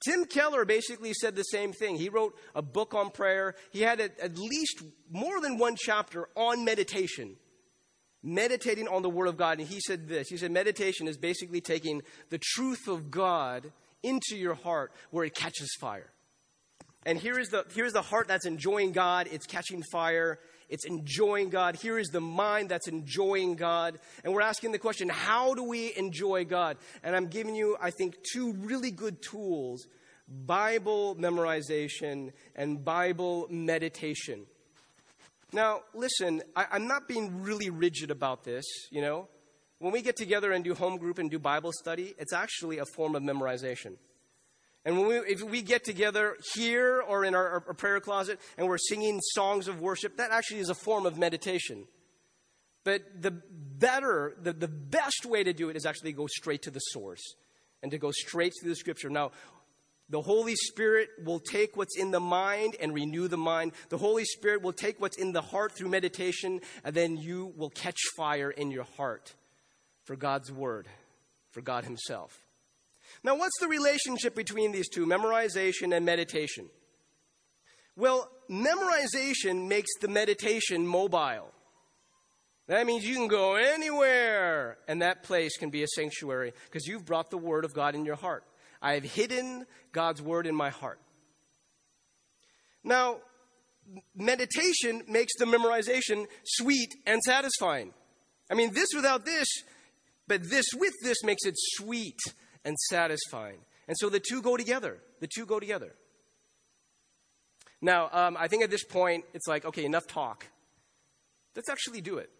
Tim 0.05 0.25
Keller 0.25 0.65
basically 0.65 1.13
said 1.13 1.37
the 1.37 1.43
same 1.43 1.73
thing. 1.73 1.97
He 1.97 2.09
wrote 2.09 2.37
a 2.55 2.63
book 2.63 2.95
on 2.95 3.11
prayer. 3.11 3.55
He 3.71 3.83
had 3.83 4.01
at 4.01 4.37
least 4.37 4.83
more 5.11 5.41
than 5.41 5.59
one 5.59 5.77
chapter 5.79 6.29
on 6.35 6.65
meditation, 6.65 7.37
meditating 8.23 8.89
on 8.89 9.03
the 9.03 9.11
Word 9.11 9.29
of 9.29 9.37
God. 9.37 9.61
And 9.61 9.69
he 9.69 9.81
said 9.81 10.09
this 10.09 10.29
He 10.29 10.37
said, 10.37 10.51
Meditation 10.51 11.07
is 11.07 11.17
basically 11.17 11.61
taking 11.61 12.03
the 12.31 12.41
truth 12.41 12.89
of 12.89 13.11
God 13.11 13.71
into 14.03 14.37
your 14.37 14.55
heart 14.55 14.93
where 15.11 15.25
it 15.25 15.35
catches 15.35 15.73
fire. 15.81 16.12
And 17.05 17.19
here 17.19 17.39
is 17.39 17.49
the, 17.49 17.65
here's 17.75 17.93
the 17.93 18.03
heart 18.03 18.29
that's 18.29 18.47
enjoying 18.47 18.93
God, 18.93 19.29
it's 19.31 19.47
catching 19.47 19.83
fire, 19.91 20.39
it's 20.69 20.87
enjoying 20.87 21.51
God. 21.51 21.77
Here 21.77 21.99
is 21.99 22.09
the 22.09 22.21
mind 22.21 22.69
that's 22.69 22.89
enjoying 22.89 23.57
God. 23.57 23.99
And 24.25 24.33
we're 24.33 24.43
asking 24.43 24.73
the 24.73 24.79
question, 24.79 25.09
how 25.09 25.55
do 25.55 25.65
we 25.65 25.95
enjoy 25.97 26.45
God? 26.45 26.79
And 27.03 27.15
I'm 27.15 27.27
giving 27.27 27.55
you, 27.55 27.77
I 27.81 27.91
think, 27.91 28.17
two 28.33 28.55
really 28.55 28.91
good 28.91 29.21
tools 29.21 29.87
Bible 30.29 31.17
memorization 31.17 32.33
and 32.55 32.83
Bible 32.83 33.49
meditation. 33.51 34.47
Now, 35.53 35.81
listen, 35.93 36.43
I, 36.57 36.67
I'm 36.73 36.87
not 36.87 37.07
being 37.07 37.43
really 37.43 37.69
rigid 37.69 38.11
about 38.11 38.45
this, 38.45 38.65
you 38.91 39.03
know. 39.03 39.29
When 39.79 39.93
we 39.93 40.01
get 40.01 40.17
together 40.17 40.53
and 40.53 40.65
do 40.65 40.75
home 40.75 40.97
group 40.97 41.19
and 41.19 41.31
do 41.31 41.39
Bible 41.39 41.73
study, 41.73 42.15
it's 42.17 42.33
actually 42.33 42.79
a 42.79 42.85
form 42.95 43.15
of 43.15 43.23
memorization. 43.23 43.97
And 44.85 44.99
when 44.99 45.07
we, 45.07 45.17
if 45.19 45.43
we 45.43 45.63
get 45.63 45.85
together 45.85 46.37
here 46.55 47.03
or 47.07 47.25
in 47.25 47.35
our, 47.35 47.65
our, 47.67 47.75
prayer 47.75 48.01
closet 48.01 48.41
and 48.59 48.67
we're 48.67 48.79
singing 48.79 49.21
songs 49.21 49.69
of 49.69 49.81
worship, 49.81 50.17
that 50.17 50.33
actually 50.33 50.59
is 50.59 50.71
a 50.71 50.75
form 50.75 51.07
of 51.07 51.17
meditation. 51.17 51.85
But 52.85 53.03
the 53.21 53.31
better, 53.31 54.35
the, 54.43 54.53
the 54.53 54.67
best 54.67 55.25
way 55.25 55.45
to 55.45 55.53
do 55.53 55.69
it 55.69 55.77
is 55.77 55.87
actually 55.87 56.13
go 56.13 56.27
straight 56.27 56.63
to 56.63 56.71
the 56.73 56.81
source 56.81 57.23
and 57.81 57.93
to 57.93 57.99
go 57.99 58.11
straight 58.11 58.53
to 58.61 58.69
the 58.69 58.75
scripture. 58.75 59.09
Now, 59.09 59.31
the 60.09 60.21
Holy 60.21 60.57
Spirit 60.57 61.09
will 61.25 61.39
take 61.39 61.77
what's 61.77 61.97
in 61.97 62.11
the 62.11 62.21
mind 62.21 62.77
and 62.81 62.93
renew 62.93 63.29
the 63.29 63.39
mind. 63.39 63.73
The 63.89 63.99
Holy 63.99 64.25
Spirit 64.25 64.63
will 64.63 64.73
take 64.73 65.01
what's 65.01 65.17
in 65.17 65.33
the 65.33 65.41
heart 65.41 65.73
through 65.73 65.89
meditation, 65.89 66.61
and 66.85 66.95
then 66.95 67.17
you 67.17 67.53
will 67.57 67.71
catch 67.71 67.99
fire 68.17 68.51
in 68.51 68.71
your 68.71 68.85
heart 68.97 69.35
for 70.05 70.17
God's 70.17 70.53
Word, 70.53 70.89
for 71.51 71.63
God 71.63 71.85
Himself. 71.85 72.39
Now, 73.25 73.37
what's 73.37 73.59
the 73.61 73.69
relationship 73.69 74.35
between 74.35 74.73
these 74.73 74.89
two, 74.89 75.07
memorization 75.07 75.95
and 75.95 76.05
meditation? 76.05 76.69
Well, 77.97 78.29
memorization 78.51 79.69
makes 79.69 79.91
the 80.01 80.09
meditation 80.09 80.87
mobile. 80.87 81.53
That 82.67 82.87
means 82.87 83.05
you 83.05 83.15
can 83.15 83.29
go 83.29 83.57
anywhere, 83.57 84.79
and 84.89 85.03
that 85.03 85.23
place 85.23 85.57
can 85.57 85.71
be 85.71 85.83
a 85.83 85.89
sanctuary 85.89 86.53
because 86.65 86.87
you've 86.87 87.05
brought 87.05 87.31
the 87.31 87.39
Word 87.39 87.65
of 87.65 87.75
God 87.75 87.95
in 87.95 88.05
your 88.05 88.17
heart. 88.17 88.45
I 88.81 88.95
have 88.95 89.05
hidden 89.05 89.67
God's 89.93 90.23
Word 90.23 90.47
in 90.47 90.55
my 90.55 90.71
heart. 90.71 90.99
Now, 92.83 93.19
meditation 94.17 95.03
makes 95.07 95.33
the 95.39 95.45
memorization 95.45 96.27
sweet 96.45 96.95
and 97.07 97.21
satisfying. 97.23 97.93
I 98.51 98.55
mean, 98.55 98.75
this 98.75 98.89
without 98.95 99.25
this, 99.25 99.47
but 100.27 100.49
this 100.49 100.67
with 100.75 100.95
this 101.03 101.23
makes 101.23 101.45
it 101.45 101.55
sweet 101.57 102.19
and 102.65 102.79
satisfying. 102.79 103.59
And 103.89 103.97
so 103.99 104.09
the 104.09 104.21
two 104.21 104.43
go 104.43 104.57
together. 104.57 104.99
The 105.21 105.29
two 105.29 105.47
go 105.47 105.61
together. 105.61 105.95
Now, 107.81 108.09
um, 108.13 108.37
I 108.39 108.49
think 108.49 108.63
at 108.63 108.71
this 108.71 108.85
point, 108.85 109.25
it's 109.35 109.49
like, 109.49 109.65
okay, 109.65 109.85
enough 109.85 110.07
talk. 110.07 110.47
Let's 111.57 111.69
actually 111.69 112.01
do 112.01 112.19
it. 112.19 112.31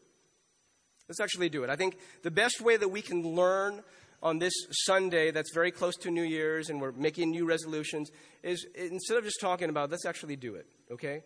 Let's 1.09 1.21
actually 1.21 1.49
do 1.49 1.65
it. 1.65 1.71
I 1.71 1.77
think 1.77 1.99
the 2.23 2.31
best 2.31 2.61
way 2.61 2.77
that 2.77 2.89
we 2.89 3.03
can 3.03 3.35
learn 3.35 3.83
on 4.23 4.39
this 4.39 4.53
Sunday 4.71 5.33
that's 5.33 5.53
very 5.53 5.73
close 5.73 5.97
to 5.97 6.11
New 6.11 6.23
Year's 6.23 6.71
and 6.71 6.81
we're 6.81 6.93
making 6.93 7.31
new 7.31 7.45
resolutions 7.45 8.11
is 8.43 8.65
instead 8.75 9.19
of 9.19 9.25
just 9.25 9.41
talking 9.41 9.69
about, 9.69 9.91
let's 9.91 10.07
actually 10.07 10.37
do 10.37 10.55
it, 10.55 10.67
okay? 10.93 11.25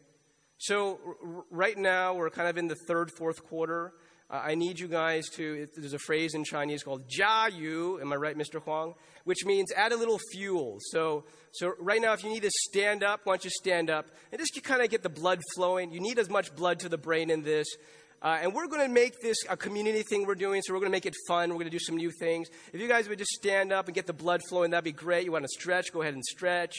So, 0.58 0.98
r- 1.04 1.44
right 1.50 1.76
now, 1.76 2.14
we're 2.14 2.30
kind 2.30 2.48
of 2.48 2.56
in 2.56 2.68
the 2.68 2.76
third, 2.88 3.10
fourth 3.10 3.44
quarter. 3.46 3.92
I 4.28 4.56
need 4.56 4.80
you 4.80 4.88
guys 4.88 5.28
to, 5.36 5.68
there's 5.76 5.92
a 5.92 6.00
phrase 6.00 6.34
in 6.34 6.42
Chinese 6.42 6.82
called 6.82 7.08
jia 7.08 7.56
you, 7.56 8.00
am 8.00 8.12
I 8.12 8.16
right, 8.16 8.36
Mr. 8.36 8.60
Huang? 8.60 8.94
Which 9.22 9.44
means 9.44 9.70
add 9.76 9.92
a 9.92 9.96
little 9.96 10.18
fuel. 10.32 10.78
So, 10.80 11.24
so 11.52 11.74
right 11.78 12.00
now, 12.00 12.12
if 12.12 12.24
you 12.24 12.30
need 12.30 12.42
to 12.42 12.50
stand 12.50 13.04
up, 13.04 13.20
why 13.22 13.34
don't 13.34 13.44
you 13.44 13.50
stand 13.50 13.88
up? 13.88 14.06
And 14.32 14.40
just 14.40 14.60
kind 14.64 14.82
of 14.82 14.90
get 14.90 15.04
the 15.04 15.08
blood 15.08 15.40
flowing. 15.54 15.92
You 15.92 16.00
need 16.00 16.18
as 16.18 16.28
much 16.28 16.54
blood 16.56 16.80
to 16.80 16.88
the 16.88 16.98
brain 16.98 17.30
in 17.30 17.42
this. 17.42 17.68
Uh, 18.20 18.38
and 18.42 18.52
we're 18.52 18.66
going 18.66 18.82
to 18.82 18.92
make 18.92 19.20
this 19.20 19.36
a 19.48 19.56
community 19.56 20.02
thing 20.02 20.26
we're 20.26 20.34
doing, 20.34 20.60
so 20.62 20.72
we're 20.72 20.80
going 20.80 20.90
to 20.90 20.96
make 20.96 21.06
it 21.06 21.14
fun. 21.28 21.50
We're 21.50 21.56
going 21.56 21.66
to 21.66 21.70
do 21.70 21.78
some 21.78 21.96
new 21.96 22.10
things. 22.10 22.48
If 22.72 22.80
you 22.80 22.88
guys 22.88 23.08
would 23.08 23.18
just 23.18 23.30
stand 23.30 23.72
up 23.72 23.86
and 23.86 23.94
get 23.94 24.06
the 24.06 24.12
blood 24.12 24.40
flowing, 24.48 24.72
that'd 24.72 24.82
be 24.82 24.90
great. 24.90 25.24
You 25.24 25.32
want 25.32 25.44
to 25.44 25.60
stretch, 25.60 25.92
go 25.92 26.02
ahead 26.02 26.14
and 26.14 26.24
stretch. 26.24 26.74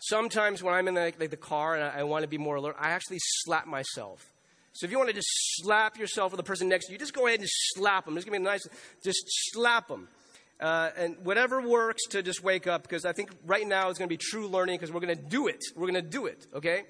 Sometimes 0.00 0.62
when 0.62 0.74
I'm 0.74 0.86
in 0.86 0.94
the, 0.94 1.12
like, 1.18 1.30
the 1.30 1.36
car 1.36 1.74
and 1.74 1.82
I, 1.82 2.00
I 2.00 2.02
want 2.04 2.22
to 2.22 2.28
be 2.28 2.38
more 2.38 2.56
alert, 2.56 2.76
I 2.78 2.90
actually 2.90 3.18
slap 3.20 3.66
myself. 3.66 4.24
So 4.78 4.84
if 4.84 4.92
you 4.92 4.98
want 4.98 5.10
to 5.10 5.14
just 5.14 5.26
slap 5.56 5.98
yourself 5.98 6.32
or 6.32 6.36
the 6.36 6.44
person 6.44 6.68
next 6.68 6.86
to 6.86 6.92
you, 6.92 7.00
just 7.00 7.12
go 7.12 7.26
ahead 7.26 7.40
and 7.40 7.48
slap 7.50 8.04
them. 8.04 8.14
Just 8.14 8.26
give 8.26 8.30
me 8.30 8.38
a 8.38 8.40
nice, 8.40 8.64
just 9.02 9.24
slap 9.26 9.88
them. 9.88 10.06
Uh, 10.60 10.90
and 10.96 11.16
whatever 11.24 11.60
works 11.60 12.06
to 12.10 12.22
just 12.22 12.44
wake 12.44 12.68
up, 12.68 12.82
because 12.82 13.04
I 13.04 13.12
think 13.12 13.32
right 13.44 13.66
now 13.66 13.90
is 13.90 13.98
going 13.98 14.08
to 14.08 14.12
be 14.12 14.16
true 14.16 14.46
learning 14.46 14.76
because 14.76 14.92
we're 14.92 15.00
going 15.00 15.16
to 15.16 15.20
do 15.20 15.48
it. 15.48 15.64
We're 15.74 15.90
going 15.90 16.00
to 16.00 16.08
do 16.08 16.26
it, 16.26 16.46
okay? 16.54 16.84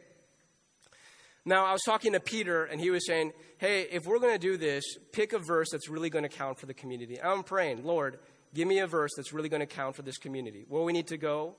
Now, 1.47 1.65
I 1.65 1.73
was 1.73 1.81
talking 1.83 2.13
to 2.13 2.21
Peter, 2.21 2.67
and 2.67 2.79
he 2.79 2.91
was 2.91 3.07
saying, 3.07 3.33
hey, 3.57 3.87
if 3.91 4.05
we're 4.05 4.19
going 4.19 4.35
to 4.35 4.39
do 4.39 4.59
this, 4.59 4.85
pick 5.13 5.33
a 5.33 5.39
verse 5.39 5.69
that's 5.73 5.89
really 5.89 6.11
going 6.11 6.25
to 6.25 6.29
count 6.29 6.59
for 6.59 6.67
the 6.67 6.75
community. 6.75 7.19
I'm 7.19 7.43
praying, 7.43 7.85
Lord, 7.85 8.19
give 8.53 8.69
me 8.69 8.81
a 8.81 8.87
verse 8.87 9.13
that's 9.17 9.33
really 9.33 9.49
going 9.49 9.61
to 9.61 9.67
count 9.67 9.97
for 9.97 10.03
this 10.03 10.19
community. 10.19 10.67
Where 10.69 10.83
we 10.83 10.93
need 10.93 11.07
to 11.07 11.17
go, 11.17 11.57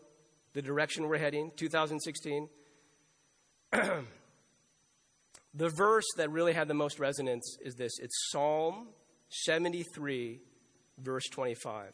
the 0.53 0.61
direction 0.61 1.07
we're 1.07 1.17
heading, 1.17 1.51
2016. 1.55 2.49
The 5.53 5.69
verse 5.69 6.05
that 6.17 6.29
really 6.29 6.53
had 6.53 6.67
the 6.67 6.73
most 6.73 6.99
resonance 6.99 7.57
is 7.63 7.75
this 7.75 7.91
it's 7.99 8.29
Psalm 8.31 8.88
73, 9.29 10.39
verse 10.99 11.27
25. 11.29 11.93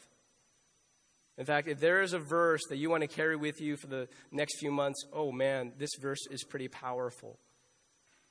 In 1.38 1.46
fact, 1.46 1.68
if 1.68 1.80
there 1.80 2.02
is 2.02 2.14
a 2.14 2.20
verse 2.20 2.62
that 2.70 2.78
you 2.78 2.90
want 2.90 3.02
to 3.02 3.08
carry 3.08 3.36
with 3.36 3.60
you 3.60 3.76
for 3.76 3.88
the 3.88 4.08
next 4.32 4.58
few 4.60 4.72
months, 4.72 5.04
oh 5.12 5.32
man, 5.32 5.74
this 5.78 5.90
verse 6.00 6.26
is 6.32 6.44
pretty 6.44 6.70
powerful. 6.70 7.38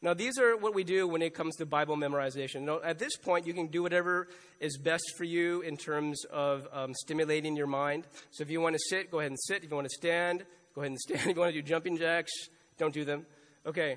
Now, 0.01 0.13
these 0.13 0.39
are 0.39 0.55
what 0.57 0.75
we 0.75 0.85
do 0.85 1.09
when 1.09 1.23
it 1.23 1.35
comes 1.35 1.57
to 1.57 1.67
Bible 1.67 1.97
memorization. 1.97 2.63
Now, 2.63 2.81
at 2.85 2.99
this 2.99 3.17
point, 3.17 3.47
you 3.47 3.55
can 3.55 3.69
do 3.69 3.83
whatever 3.83 4.29
is 4.61 4.77
best 4.77 5.05
for 5.17 5.25
you 5.25 5.63
in 5.63 5.79
terms 5.79 6.23
of 6.27 6.69
um, 6.73 6.93
stimulating 6.95 7.57
your 7.57 7.67
mind. 7.67 8.07
So, 8.31 8.43
if 8.43 8.51
you 8.51 8.61
want 8.61 8.75
to 8.75 8.83
sit, 8.91 9.11
go 9.11 9.21
ahead 9.21 9.31
and 9.31 9.41
sit. 9.41 9.65
If 9.65 9.71
you 9.71 9.77
want 9.77 9.89
to 9.89 9.97
stand, 9.97 10.45
go 10.75 10.83
ahead 10.83 10.91
and 10.91 11.01
stand. 11.09 11.21
If 11.31 11.37
you 11.37 11.41
want 11.41 11.55
to 11.55 11.63
do 11.63 11.67
jumping 11.67 11.97
jacks, 11.97 12.33
don't 12.77 12.93
do 12.93 13.07
them. 13.07 13.25
Okay. 13.65 13.97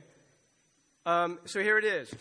Um, 1.08 1.39
so, 1.46 1.62
here 1.62 1.78
it 1.78 1.86
is. 1.86 2.13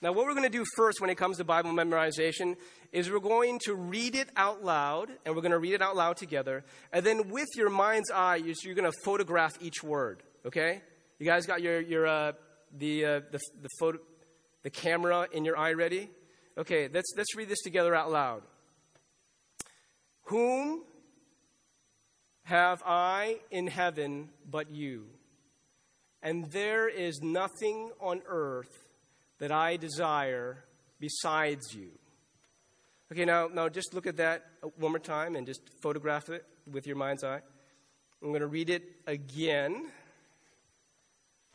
Now, 0.00 0.10
what 0.10 0.26
we're 0.26 0.34
going 0.34 0.42
to 0.42 0.48
do 0.48 0.64
first 0.74 1.00
when 1.00 1.10
it 1.10 1.14
comes 1.14 1.36
to 1.36 1.44
Bible 1.44 1.70
memorization 1.70 2.56
is 2.90 3.08
we're 3.08 3.20
going 3.20 3.60
to 3.66 3.76
read 3.76 4.16
it 4.16 4.28
out 4.34 4.64
loud, 4.64 5.10
and 5.24 5.36
we're 5.36 5.42
going 5.42 5.52
to 5.52 5.60
read 5.60 5.74
it 5.74 5.80
out 5.80 5.94
loud 5.94 6.16
together. 6.16 6.64
And 6.92 7.06
then, 7.06 7.28
with 7.28 7.46
your 7.54 7.70
mind's 7.70 8.10
eye, 8.10 8.42
you're 8.64 8.74
going 8.74 8.90
to 8.90 8.98
photograph 9.04 9.52
each 9.60 9.80
word. 9.80 10.24
Okay? 10.44 10.82
You 11.20 11.26
guys 11.26 11.46
got 11.46 11.62
your, 11.62 11.80
your 11.80 12.08
uh, 12.08 12.32
the, 12.76 13.04
uh, 13.04 13.20
the, 13.30 13.38
the, 13.62 13.68
photo, 13.78 14.00
the 14.64 14.70
camera 14.70 15.28
in 15.30 15.44
your 15.44 15.56
eye 15.56 15.74
ready? 15.74 16.10
Okay, 16.58 16.88
let's, 16.92 17.14
let's 17.16 17.36
read 17.36 17.48
this 17.48 17.62
together 17.62 17.94
out 17.94 18.10
loud. 18.10 18.42
Whom 20.24 20.82
have 22.42 22.82
I 22.84 23.38
in 23.52 23.68
heaven 23.68 24.30
but 24.50 24.72
you? 24.72 25.06
And 26.22 26.50
there 26.50 26.88
is 26.88 27.20
nothing 27.20 27.90
on 28.00 28.22
earth 28.26 28.88
that 29.38 29.50
I 29.50 29.76
desire 29.76 30.64
besides 31.00 31.74
you. 31.74 31.90
Okay, 33.10 33.24
now, 33.24 33.48
now 33.52 33.68
just 33.68 33.92
look 33.92 34.06
at 34.06 34.16
that 34.18 34.44
one 34.76 34.92
more 34.92 34.98
time 34.98 35.34
and 35.34 35.46
just 35.46 35.60
photograph 35.82 36.28
it 36.28 36.44
with 36.70 36.86
your 36.86 36.96
mind's 36.96 37.24
eye. 37.24 37.40
I'm 38.22 38.28
going 38.28 38.40
to 38.40 38.46
read 38.46 38.70
it 38.70 38.84
again 39.06 39.90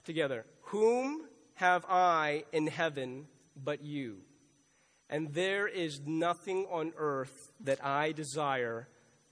together. 0.04 0.46
Whom 0.64 1.26
have 1.56 1.86
I 1.88 2.44
in 2.52 2.68
heaven 2.68 3.28
but 3.56 3.84
you? 3.84 4.18
And 5.10 5.34
there 5.34 5.68
is 5.68 6.02
nothing 6.06 6.68
on 6.70 6.92
earth 6.98 7.52
that 7.62 7.84
I 7.84 8.12
desire 8.12 8.90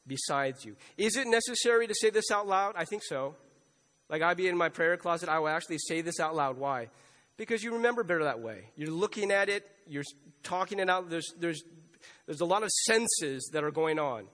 besides 0.08 0.64
you. 0.64 0.78
Is 0.98 1.18
it 1.18 1.28
necessary 1.28 1.88
to 1.88 1.94
say 1.94 2.10
this 2.10 2.32
out 2.32 2.48
loud? 2.48 2.76
I 2.78 2.86
think 2.86 3.04
so. 3.04 3.36
Like 4.10 4.22
I'd 4.22 4.38
be 4.38 4.48
in 4.48 4.58
my 4.58 4.70
prayer 4.70 4.98
closet, 4.98 5.30
I 5.30 5.40
will 5.40 5.48
actually 5.48 5.80
say 5.80 6.02
this 6.02 6.20
out 6.20 6.36
loud. 6.36 6.58
Why? 6.58 6.90
Because 7.38 7.64
you 7.64 7.74
remember 7.74 8.04
better 8.04 8.24
that 8.24 8.40
way. 8.40 8.70
You're 8.76 8.92
looking 8.92 9.32
at 9.32 9.50
it, 9.50 9.70
you're 9.88 10.04
talking 10.44 10.80
it 10.80 10.90
out. 10.90 11.10
There's, 11.10 11.34
there's, 11.40 11.64
there's 12.26 12.42
a 12.42 12.46
lot 12.46 12.64
of 12.64 12.70
senses 12.70 13.50
that 13.54 13.64
are 13.64 13.72
going 13.72 14.00
on. 14.00 14.28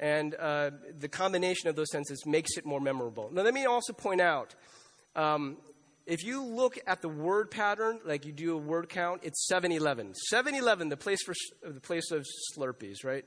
And 0.00 0.34
uh, 0.34 0.70
the 0.98 1.08
combination 1.08 1.68
of 1.68 1.76
those 1.76 1.90
senses 1.90 2.24
makes 2.24 2.56
it 2.56 2.64
more 2.64 2.80
memorable. 2.80 3.30
Now, 3.32 3.42
let 3.42 3.54
me 3.54 3.64
also 3.64 3.92
point 3.92 4.20
out 4.20 4.54
um, 5.16 5.56
if 6.06 6.24
you 6.24 6.42
look 6.42 6.78
at 6.86 7.02
the 7.02 7.08
word 7.08 7.50
pattern, 7.50 8.00
like 8.04 8.24
you 8.24 8.32
do 8.32 8.54
a 8.54 8.56
word 8.56 8.88
count, 8.88 9.20
it's 9.24 9.46
711. 9.48 10.14
711, 10.14 10.88
the 10.88 10.96
place 10.96 11.22
for 11.22 11.34
the 11.62 11.80
place 11.80 12.10
of 12.10 12.24
Slurpees, 12.56 13.04
right? 13.04 13.24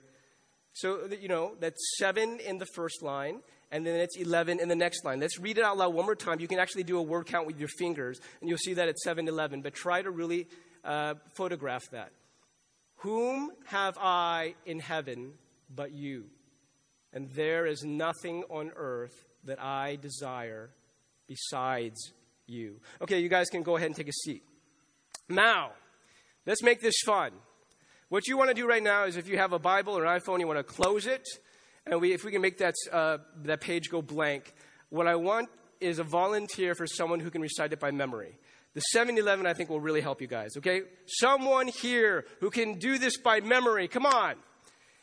So 0.73 1.09
you 1.19 1.27
know 1.27 1.55
that's 1.59 1.79
seven 1.97 2.39
in 2.39 2.57
the 2.57 2.65
first 2.65 3.03
line, 3.03 3.41
and 3.71 3.85
then 3.85 3.99
it's 3.99 4.17
11 4.17 4.59
in 4.59 4.67
the 4.67 4.75
next 4.75 5.05
line. 5.05 5.19
Let's 5.19 5.39
read 5.39 5.57
it 5.57 5.63
out 5.63 5.77
loud 5.77 5.93
one 5.93 6.05
more 6.05 6.15
time. 6.15 6.39
You 6.39 6.47
can 6.47 6.59
actually 6.59 6.83
do 6.83 6.97
a 6.97 7.01
word 7.01 7.25
count 7.25 7.47
with 7.47 7.57
your 7.57 7.69
fingers, 7.69 8.19
and 8.39 8.49
you'll 8.49 8.57
see 8.57 8.73
that 8.73 8.89
it's 8.89 9.03
711. 9.03 9.61
But 9.61 9.73
try 9.73 10.01
to 10.01 10.11
really 10.11 10.47
uh, 10.83 11.15
photograph 11.35 11.83
that. 11.91 12.11
Whom 12.97 13.51
have 13.65 13.97
I 13.97 14.55
in 14.65 14.79
heaven 14.79 15.33
but 15.73 15.91
you? 15.91 16.25
And 17.13 17.29
there 17.31 17.65
is 17.65 17.83
nothing 17.83 18.43
on 18.49 18.71
earth 18.75 19.25
that 19.45 19.61
I 19.61 19.95
desire 19.95 20.69
besides 21.27 22.13
you. 22.45 22.79
Okay, 23.01 23.19
you 23.19 23.29
guys 23.29 23.49
can 23.49 23.63
go 23.63 23.75
ahead 23.77 23.87
and 23.87 23.95
take 23.95 24.09
a 24.09 24.13
seat. 24.13 24.43
Now, 25.29 25.71
let's 26.45 26.61
make 26.61 26.81
this 26.81 26.99
fun. 27.05 27.31
What 28.09 28.27
you 28.27 28.37
want 28.37 28.49
to 28.49 28.53
do 28.53 28.67
right 28.67 28.83
now 28.83 29.05
is 29.05 29.15
if 29.15 29.29
you 29.29 29.37
have 29.37 29.53
a 29.53 29.59
Bible 29.59 29.97
or 29.97 30.05
an 30.05 30.19
iPhone, 30.19 30.39
you 30.39 30.47
want 30.47 30.59
to 30.59 30.63
close 30.63 31.07
it, 31.07 31.25
and 31.91 31.99
we, 31.99 32.13
if 32.13 32.23
we 32.23 32.31
can 32.31 32.41
make 32.41 32.57
that, 32.59 32.73
uh, 32.91 33.17
that 33.43 33.59
page 33.59 33.89
go 33.89 34.01
blank. 34.01 34.53
What 34.89 35.07
I 35.07 35.15
want 35.15 35.49
is 35.81 35.99
a 35.99 36.03
volunteer 36.03 36.73
for 36.73 36.87
someone 36.87 37.19
who 37.19 37.29
can 37.29 37.41
recite 37.41 37.73
it 37.73 37.79
by 37.79 37.91
memory. 37.91 38.37
The 38.73 38.79
7 38.79 39.17
Eleven, 39.17 39.45
I 39.45 39.53
think, 39.53 39.69
will 39.69 39.81
really 39.81 39.99
help 39.99 40.21
you 40.21 40.27
guys, 40.27 40.51
okay? 40.57 40.83
Someone 41.05 41.67
here 41.67 42.25
who 42.39 42.49
can 42.49 42.79
do 42.79 42.97
this 42.97 43.17
by 43.17 43.41
memory. 43.41 43.89
Come 43.89 44.05
on. 44.05 44.35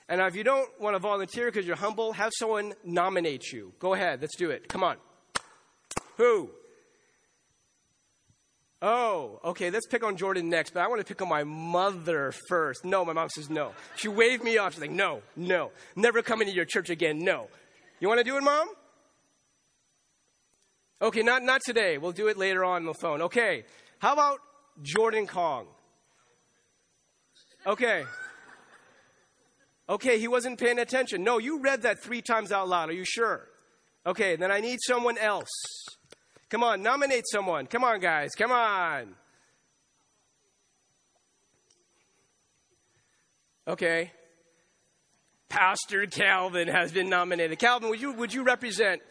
And 0.09 0.23
if 0.23 0.35
you 0.35 0.43
don't 0.43 0.69
want 0.81 0.95
to 0.95 0.99
volunteer 0.99 1.47
because 1.47 1.67
you're 1.67 1.77
humble, 1.77 2.15
have 2.15 2.33
someone 2.35 2.73
nominate 2.83 3.53
you. 3.53 3.75
Go 3.79 3.93
ahead, 3.93 4.23
let's 4.23 4.37
do 4.37 4.49
it. 4.49 4.69
Come 4.69 4.83
on. 4.83 4.97
Who? 6.17 6.51
Oh, 8.81 9.41
okay, 9.45 9.71
let's 9.71 9.87
pick 9.87 10.05
on 10.05 10.17
Jordan 10.17 10.49
next, 10.49 10.73
but 10.73 10.81
I 10.81 10.87
want 10.87 11.01
to 11.01 11.05
pick 11.05 11.21
on 11.21 11.29
my 11.29 11.43
mother 11.43 12.33
first. 12.49 12.85
No, 12.85 13.05
my 13.05 13.13
mom 13.13 13.29
says 13.29 13.51
no. 13.51 13.73
She 13.97 14.07
waved 14.07 14.45
me 14.45 14.57
off. 14.59 14.75
She's 14.75 14.81
like, 14.81 14.93
no, 14.93 15.23
no, 15.35 15.73
never 15.97 16.23
coming 16.23 16.47
to 16.47 16.55
your 16.55 16.65
church 16.65 16.89
again, 16.89 17.19
no. 17.25 17.49
You 17.99 18.07
want 18.07 18.19
to 18.19 18.25
do 18.25 18.37
it, 18.37 18.43
mom? 18.43 18.69
Okay, 21.03 21.23
not, 21.23 21.43
not 21.43 21.61
today. 21.65 21.99
We'll 21.99 22.13
do 22.13 22.29
it 22.29 22.37
later 22.37 22.65
on, 22.65 22.85
the 22.85 22.95
phone. 22.95 23.23
Okay, 23.23 23.65
how 23.99 24.13
about 24.13 24.39
Jordan 24.83 25.27
Kong? 25.27 25.67
Okay. 27.67 28.05
Okay, 29.89 30.21
he 30.21 30.29
wasn't 30.29 30.61
paying 30.61 30.79
attention. 30.79 31.25
No, 31.25 31.39
you 31.39 31.61
read 31.61 31.83
that 31.83 32.03
three 32.03 32.23
times 32.23 32.53
out 32.53 32.69
loud. 32.69 32.91
Are 32.91 32.95
you 32.95 33.05
sure? 33.05 33.49
Okay, 34.07 34.37
then 34.37 34.53
I 34.53 34.61
need 34.61 34.79
someone 34.87 35.19
else. 35.19 35.49
Come 36.51 36.65
on, 36.65 36.83
nominate 36.83 37.25
someone. 37.31 37.67
Come 37.67 37.85
on, 37.85 38.01
guys. 38.01 38.31
Come 38.37 38.53
on. 38.53 39.15
Okay. 43.67 44.13
Pastor 45.51 46.07
Calvin 46.07 46.69
has 46.69 46.93
been 46.93 47.11
nominated. 47.11 47.59
Calvin, 47.59 47.91
would 47.91 48.01
you, 48.01 48.13
would 48.13 48.33
you 48.33 48.43
represent? 48.43 49.03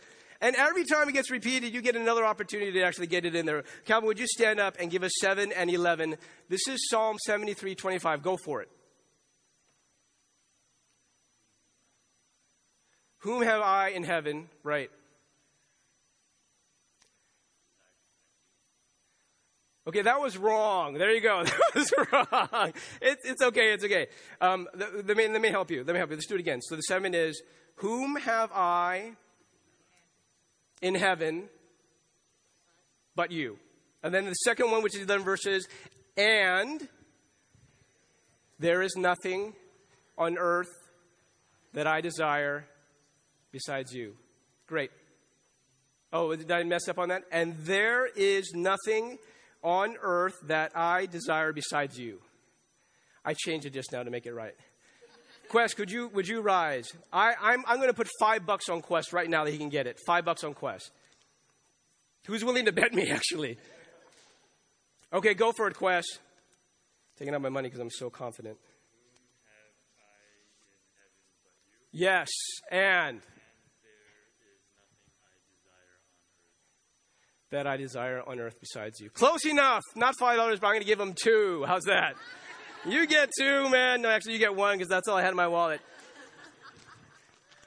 And 0.42 0.56
every 0.56 0.84
time 0.86 1.10
it 1.10 1.14
gets 1.14 1.32
repeated, 1.32 1.74
you 1.74 1.82
get 1.82 1.96
another 1.96 2.26
opportunity 2.26 2.72
to 2.74 2.84
actually 2.84 3.08
get 3.08 3.26
it 3.26 3.36
in 3.36 3.46
there. 3.46 3.64
Calvin, 3.86 4.08
would 4.08 4.20
you 4.20 4.28
stand 4.28 4.60
up 4.60 4.78
and 4.80 4.90
give 4.92 5.04
us 5.04 5.12
7 5.20 5.52
and 5.52 5.70
11? 5.70 6.16
This 6.50 6.68
is 6.68 6.90
Psalm 6.90 7.18
73 7.26 7.76
25. 7.76 8.22
Go 8.22 8.38
for 8.38 8.62
it. 8.62 8.70
Whom 13.20 13.42
have 13.44 13.62
I 13.62 13.90
in 13.90 14.04
heaven? 14.04 14.48
Right. 14.64 14.92
Okay, 19.88 20.02
that 20.02 20.20
was 20.20 20.38
wrong. 20.38 20.96
There 20.96 21.12
you 21.12 21.22
go. 21.22 21.44
That 21.46 21.76
was 21.76 21.94
wrong. 22.12 22.74
It, 23.02 23.20
it's 23.24 23.42
okay. 23.42 23.72
It's 23.72 23.86
okay. 23.86 24.08
Um, 24.42 24.68
let, 24.76 25.16
me, 25.16 25.28
let 25.30 25.40
me 25.40 25.50
help 25.50 25.72
you. 25.72 25.86
Let 25.86 25.94
me 25.94 25.98
help 25.98 26.10
you. 26.10 26.18
Let's 26.18 26.28
do 26.28 26.36
it 26.36 26.42
again. 26.42 26.62
So 26.62 26.76
the 26.76 26.82
seven 26.82 27.14
is, 27.16 27.42
Whom 27.76 28.18
have 28.18 28.52
I 28.52 29.14
in 30.82 30.96
heaven 30.96 31.48
but 33.16 33.32
you? 33.32 33.60
And 34.04 34.14
then 34.14 34.26
the 34.26 34.34
second 34.34 34.72
one, 34.72 34.84
which 34.84 34.96
is 34.96 35.04
11 35.04 35.24
verses, 35.24 35.68
and 36.18 36.88
there 38.60 38.82
is 38.82 38.96
nothing 38.98 39.54
on 40.18 40.38
earth 40.38 40.92
that 41.74 41.88
I 41.88 42.02
desire 42.02 42.66
besides 43.52 43.94
you. 43.94 44.16
Great. 44.68 44.92
Oh, 46.12 46.36
did 46.36 46.52
I 46.52 46.64
mess 46.64 46.90
up 46.90 47.00
on 47.00 47.10
that? 47.10 47.24
And 47.32 47.56
there 47.60 48.06
is 48.06 48.52
nothing 48.54 49.18
on 49.68 49.98
earth 50.02 50.40
that 50.44 50.72
I 50.76 51.08
desire 51.08 51.52
besides 51.52 52.00
you. 52.00 52.22
I 53.26 53.34
changed 53.34 53.66
it 53.66 53.74
just 53.74 53.92
now 53.92 54.02
to 54.02 54.10
make 54.10 54.26
it 54.26 54.34
right. 54.34 54.54
Quest, 55.50 55.76
could 55.76 55.92
you 55.92 56.08
would 56.10 56.26
you 56.26 56.40
rise? 56.40 56.88
I, 57.12 57.34
I'm 57.42 57.66
I'm 57.68 57.78
going 57.78 57.90
to 57.90 57.94
put 57.94 58.08
five 58.18 58.46
bucks 58.46 58.70
on 58.70 58.82
Quest 58.82 59.12
right 59.12 59.30
now 59.30 59.44
that 59.44 59.52
he 59.52 59.58
can 59.58 59.68
get 59.68 59.86
it. 59.86 60.00
Five 60.06 60.24
bucks 60.24 60.46
on 60.46 60.54
Quest. 60.54 60.92
Who's 62.28 62.46
willing 62.46 62.66
to 62.66 62.72
bet 62.72 62.94
me 62.94 63.10
actually? 63.12 63.58
Okay, 65.12 65.34
go 65.34 65.52
for 65.52 65.68
it, 65.68 65.76
Quest. 65.76 66.20
Taking 67.20 67.34
out 67.34 67.42
my 67.42 67.50
money 67.50 67.68
because 67.68 67.82
I'm 67.82 67.92
so 67.92 68.10
confident. 68.10 68.58
Yes, 71.92 72.30
and 72.72 73.22
that 77.52 77.66
I 77.66 77.78
desire 77.78 78.22
on 78.28 78.40
earth 78.40 78.58
besides 78.60 79.00
you. 79.00 79.10
Close 79.10 79.46
enough. 79.46 79.84
Not 79.96 80.16
five 80.20 80.38
dollars, 80.38 80.60
but 80.60 80.68
I'm 80.68 80.74
going 80.74 80.82
to 80.82 80.88
give 80.88 81.00
them 81.00 81.14
two. 81.14 81.64
How's 81.68 81.84
that? 81.84 82.16
You 82.86 83.08
get 83.08 83.32
two, 83.38 83.70
man. 83.70 84.02
No, 84.02 84.10
actually, 84.10 84.34
you 84.34 84.40
get 84.40 84.56
one 84.56 84.78
because 84.78 84.90
that's 84.90 85.08
all 85.08 85.18
I 85.18 85.22
had 85.22 85.32
in 85.32 85.36
my 85.36 85.48
wallet. 85.48 85.82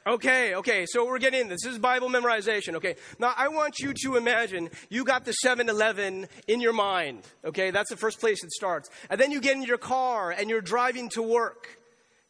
Okay, 0.07 0.55
okay, 0.55 0.87
so 0.89 1.05
we're 1.05 1.19
getting 1.19 1.49
this. 1.49 1.61
This 1.63 1.75
is 1.75 1.79
Bible 1.79 2.09
memorization, 2.09 2.77
okay? 2.77 2.97
Now, 3.19 3.35
I 3.37 3.49
want 3.49 3.81
you 3.81 3.93
to 4.05 4.17
imagine 4.17 4.71
you 4.89 5.05
got 5.05 5.27
the 5.27 5.33
7 5.33 5.69
Eleven 5.69 6.27
in 6.49 6.63
your 6.63 6.73
mind, 6.73 7.23
okay? 7.45 7.71
That's 7.71 7.91
the 7.91 7.99
first 7.99 8.19
place 8.19 8.43
it 8.43 8.51
starts. 8.51 8.89
And 9.11 9.21
then 9.21 9.31
you 9.31 9.43
get 9.43 9.57
in 9.57 9.63
your 9.63 9.77
car 9.77 10.31
and 10.31 10.49
you're 10.49 10.63
driving 10.63 11.11
to 11.11 11.23
work. 11.23 11.80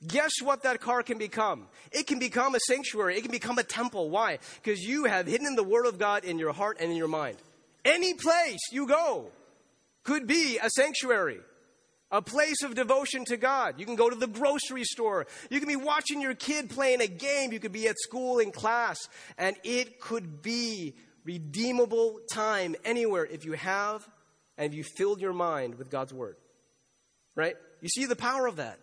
Guess 0.07 0.41
what 0.43 0.63
that 0.63 0.81
car 0.81 1.03
can 1.03 1.19
become? 1.19 1.67
It 1.93 2.07
can 2.07 2.19
become 2.19 2.55
a 2.55 2.61
sanctuary. 2.61 3.19
It 3.19 3.23
can 3.23 3.31
become 3.31 3.59
a 3.59 3.63
temple. 3.63 4.09
Why? 4.09 4.39
Because 4.63 4.81
you 4.81 5.05
have 5.05 5.27
hidden 5.27 5.57
the 5.57 5.63
Word 5.63 5.87
of 5.87 5.99
God 5.99 6.25
in 6.25 6.39
your 6.39 6.53
heart 6.53 6.79
and 6.81 6.91
in 6.91 6.97
your 6.97 7.09
mind. 7.09 7.37
Any 7.85 8.15
place 8.15 8.61
you 8.73 8.87
go 8.87 9.31
could 10.03 10.27
be 10.27 10.59
a 10.63 10.71
sanctuary 10.71 11.41
a 12.11 12.21
place 12.21 12.63
of 12.63 12.75
devotion 12.75 13.25
to 13.27 13.37
God. 13.37 13.79
You 13.79 13.87
can 13.87 13.95
go 13.95 14.11
to 14.11 14.17
the 14.17 14.27
grocery 14.27 14.85
store. 14.85 15.27
You 15.49 15.61
can 15.61 15.69
be 15.69 15.77
watching 15.77 16.21
your 16.21 16.35
kid 16.35 16.71
playing 16.71 17.01
a 17.01 17.07
game. 17.07 17.53
You 17.53 17.61
could 17.61 17.73
be 17.73 17.89
at 17.89 17.97
school 17.99 18.39
in 18.39 18.51
class. 18.51 18.99
And 19.39 19.57
it 19.63 20.01
could 20.01 20.43
be 20.43 20.97
redeemable 21.25 22.21
time 22.33 22.75
anywhere 22.85 23.25
if 23.25 23.45
you 23.45 23.53
have 23.53 24.09
and 24.59 24.73
if 24.73 24.75
you 24.75 24.83
filled 24.83 25.21
your 25.21 25.33
mind 25.33 25.77
with 25.77 25.91
God's 25.91 26.13
Word. 26.13 26.37
Right? 27.37 27.55
You 27.81 27.89
see 27.89 28.07
the 28.07 28.17
power 28.17 28.47
of 28.47 28.57
that. 28.57 28.79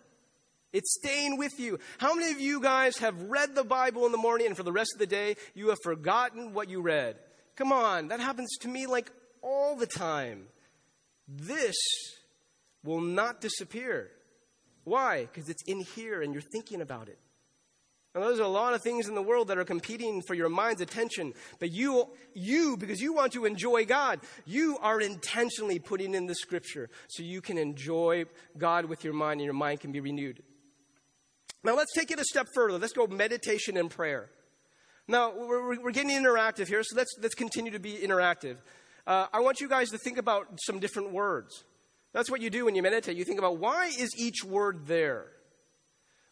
It's 0.72 0.94
staying 0.94 1.38
with 1.38 1.58
you. 1.58 1.78
How 1.98 2.14
many 2.14 2.30
of 2.30 2.40
you 2.40 2.60
guys 2.60 2.98
have 2.98 3.22
read 3.22 3.54
the 3.54 3.64
Bible 3.64 4.04
in 4.06 4.12
the 4.12 4.18
morning 4.18 4.48
and 4.48 4.56
for 4.56 4.62
the 4.62 4.72
rest 4.72 4.92
of 4.94 4.98
the 4.98 5.06
day 5.06 5.36
you 5.54 5.68
have 5.68 5.78
forgotten 5.82 6.52
what 6.52 6.68
you 6.68 6.82
read? 6.82 7.16
Come 7.56 7.72
on, 7.72 8.08
that 8.08 8.20
happens 8.20 8.56
to 8.60 8.68
me 8.68 8.86
like 8.86 9.10
all 9.42 9.76
the 9.76 9.86
time. 9.86 10.46
This 11.26 11.76
will 12.84 13.00
not 13.00 13.40
disappear. 13.40 14.10
Why? 14.84 15.22
Because 15.22 15.48
it's 15.48 15.62
in 15.66 15.80
here 15.80 16.22
and 16.22 16.32
you're 16.32 16.42
thinking 16.42 16.80
about 16.80 17.08
it. 17.08 17.18
And 18.14 18.24
there's 18.24 18.38
a 18.38 18.46
lot 18.46 18.74
of 18.74 18.82
things 18.82 19.06
in 19.06 19.14
the 19.14 19.22
world 19.22 19.48
that 19.48 19.58
are 19.58 19.64
competing 19.64 20.22
for 20.22 20.34
your 20.34 20.48
mind's 20.48 20.80
attention. 20.80 21.34
But 21.60 21.70
you, 21.70 22.08
you, 22.34 22.76
because 22.76 23.00
you 23.00 23.12
want 23.12 23.32
to 23.34 23.44
enjoy 23.44 23.84
God, 23.84 24.20
you 24.46 24.78
are 24.80 25.00
intentionally 25.00 25.78
putting 25.78 26.14
in 26.14 26.26
the 26.26 26.34
scripture 26.34 26.88
so 27.08 27.22
you 27.22 27.40
can 27.40 27.58
enjoy 27.58 28.24
God 28.56 28.86
with 28.86 29.04
your 29.04 29.12
mind 29.12 29.40
and 29.40 29.44
your 29.44 29.54
mind 29.54 29.80
can 29.80 29.92
be 29.92 30.00
renewed. 30.00 30.42
Now 31.64 31.76
let's 31.76 31.92
take 31.94 32.10
it 32.10 32.20
a 32.20 32.24
step 32.24 32.46
further. 32.54 32.78
Let's 32.78 32.92
go 32.92 33.06
meditation 33.06 33.76
and 33.76 33.90
prayer. 33.90 34.30
Now 35.06 35.32
we're, 35.34 35.80
we're 35.82 35.90
getting 35.90 36.10
interactive 36.10 36.68
here, 36.68 36.82
so 36.82 36.96
let's, 36.96 37.16
let's 37.20 37.34
continue 37.34 37.72
to 37.72 37.78
be 37.78 37.94
interactive. 37.94 38.56
Uh, 39.06 39.26
I 39.32 39.40
want 39.40 39.60
you 39.60 39.68
guys 39.68 39.90
to 39.90 39.98
think 39.98 40.18
about 40.18 40.46
some 40.66 40.80
different 40.80 41.12
words. 41.12 41.64
That's 42.12 42.30
what 42.30 42.40
you 42.40 42.50
do 42.50 42.66
when 42.66 42.74
you 42.74 42.82
meditate. 42.82 43.16
You 43.16 43.24
think 43.24 43.38
about 43.38 43.58
why 43.58 43.86
is 43.86 44.10
each 44.18 44.44
word 44.44 44.86
there? 44.86 45.26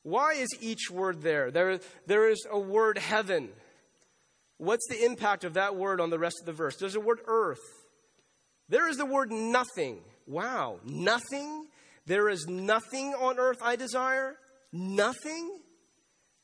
Why 0.03 0.35
is 0.35 0.49
each 0.61 0.91
word 0.91 1.23
there? 1.23 1.51
There, 1.51 1.81
there 2.07 2.29
is 2.29 2.47
a 2.51 2.59
word 2.59 2.99
heaven. 2.99 3.49
What's 4.59 4.87
the 4.89 5.05
impact 5.05 5.45
of 5.45 5.55
that 5.55 5.75
word 5.75 6.01
on 6.01 6.11
the 6.11 6.19
rest 6.19 6.37
of 6.41 6.47
the 6.47 6.53
verse? 6.53 6.77
There's 6.77 6.95
a 6.95 7.01
word 7.01 7.21
earth. 7.27 7.61
There 8.69 8.89
is 8.89 8.97
the 8.97 9.07
word 9.07 9.31
nothing. 9.31 10.01
Wow, 10.27 10.81
nothing? 10.85 11.67
There 12.07 12.29
is 12.29 12.47
nothing 12.47 13.15
on 13.15 13.39
earth 13.39 13.59
I 13.63 13.77
desire? 13.77 14.37
Nothing? 14.73 15.61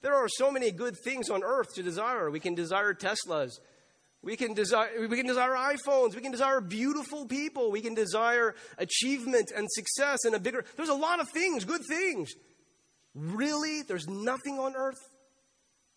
There 0.03 0.15
are 0.15 0.29
so 0.29 0.51
many 0.51 0.71
good 0.71 0.97
things 1.05 1.31
on 1.31 1.43
earth 1.43 1.75
to 1.75 1.83
desire. 1.83 2.31
We 2.31 2.41
can 2.41 2.55
desire 2.55 2.93
Teslas. 2.93 3.53
We 4.23 4.37
can 4.37 4.55
desire, 4.55 5.09
we 5.09 5.17
can 5.17 5.27
desire 5.27 5.51
iPhones. 5.51 6.15
We 6.15 6.21
can 6.21 6.33
desire 6.33 6.61
beautiful 6.61 7.27
people. 7.27 7.71
We 7.71 7.81
can 7.81 7.95
desire 7.95 8.55
achievement 8.79 9.51
and 9.55 9.69
success 9.71 10.25
and 10.25 10.35
a 10.35 10.41
bigger. 10.41 10.65
There's 10.77 10.89
a 10.89 10.95
lot 10.95 11.21
of 11.21 11.29
things, 11.31 11.65
good 11.65 11.83
things. 11.89 12.33
Really? 13.15 13.83
There's 13.83 14.07
nothing 14.09 14.59
on 14.59 14.75
earth? 14.77 14.99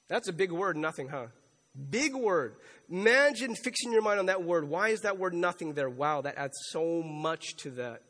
That's 0.07 0.27
a 0.27 0.33
big 0.33 0.51
word, 0.51 0.77
nothing, 0.77 1.07
huh? 1.07 1.27
Big 1.89 2.15
word. 2.15 2.55
Imagine 2.89 3.55
fixing 3.55 3.91
your 3.91 4.01
mind 4.01 4.19
on 4.19 4.27
that 4.27 4.43
word. 4.43 4.69
Why 4.69 4.89
is 4.89 5.01
that 5.01 5.17
word 5.17 5.33
nothing 5.33 5.73
there? 5.73 5.89
Wow, 5.89 6.21
that 6.21 6.37
adds 6.37 6.55
so 6.69 7.01
much 7.03 7.55
to 7.57 7.71
that. 7.71 8.01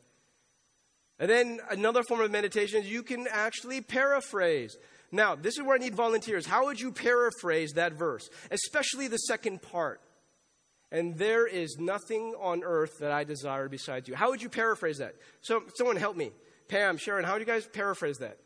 And 1.19 1.29
then 1.29 1.59
another 1.69 2.03
form 2.03 2.21
of 2.21 2.31
meditation 2.31 2.81
is 2.81 2.89
you 2.89 3.03
can 3.03 3.27
actually 3.31 3.81
paraphrase. 3.81 4.75
Now, 5.11 5.35
this 5.35 5.57
is 5.57 5.63
where 5.63 5.75
I 5.75 5.77
need 5.77 5.95
volunteers. 5.95 6.45
How 6.45 6.65
would 6.65 6.79
you 6.79 6.91
paraphrase 6.91 7.73
that 7.73 7.93
verse, 7.93 8.29
especially 8.51 9.07
the 9.07 9.17
second 9.17 9.61
part? 9.61 10.01
And 10.91 11.17
there 11.17 11.47
is 11.47 11.77
nothing 11.79 12.35
on 12.39 12.63
earth 12.63 12.99
that 12.99 13.11
I 13.11 13.23
desire 13.23 13.69
besides 13.69 14.07
you. 14.07 14.15
How 14.15 14.29
would 14.29 14.41
you 14.41 14.49
paraphrase 14.49 14.97
that? 14.97 15.15
So, 15.41 15.63
someone 15.75 15.95
help 15.95 16.17
me. 16.17 16.31
Pam, 16.67 16.97
Sharon, 16.97 17.25
how 17.25 17.35
do 17.35 17.39
you 17.39 17.45
guys 17.45 17.65
paraphrase 17.65 18.17
that? 18.17 18.37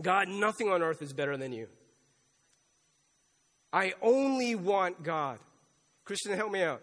God, 0.00 0.28
nothing 0.28 0.70
on 0.70 0.82
earth 0.82 1.02
is 1.02 1.12
better 1.12 1.36
than 1.36 1.52
you. 1.52 1.68
I 3.72 3.94
only 4.02 4.54
want 4.54 5.02
God. 5.02 5.38
Christian, 6.04 6.36
help 6.36 6.52
me 6.52 6.62
out. 6.62 6.82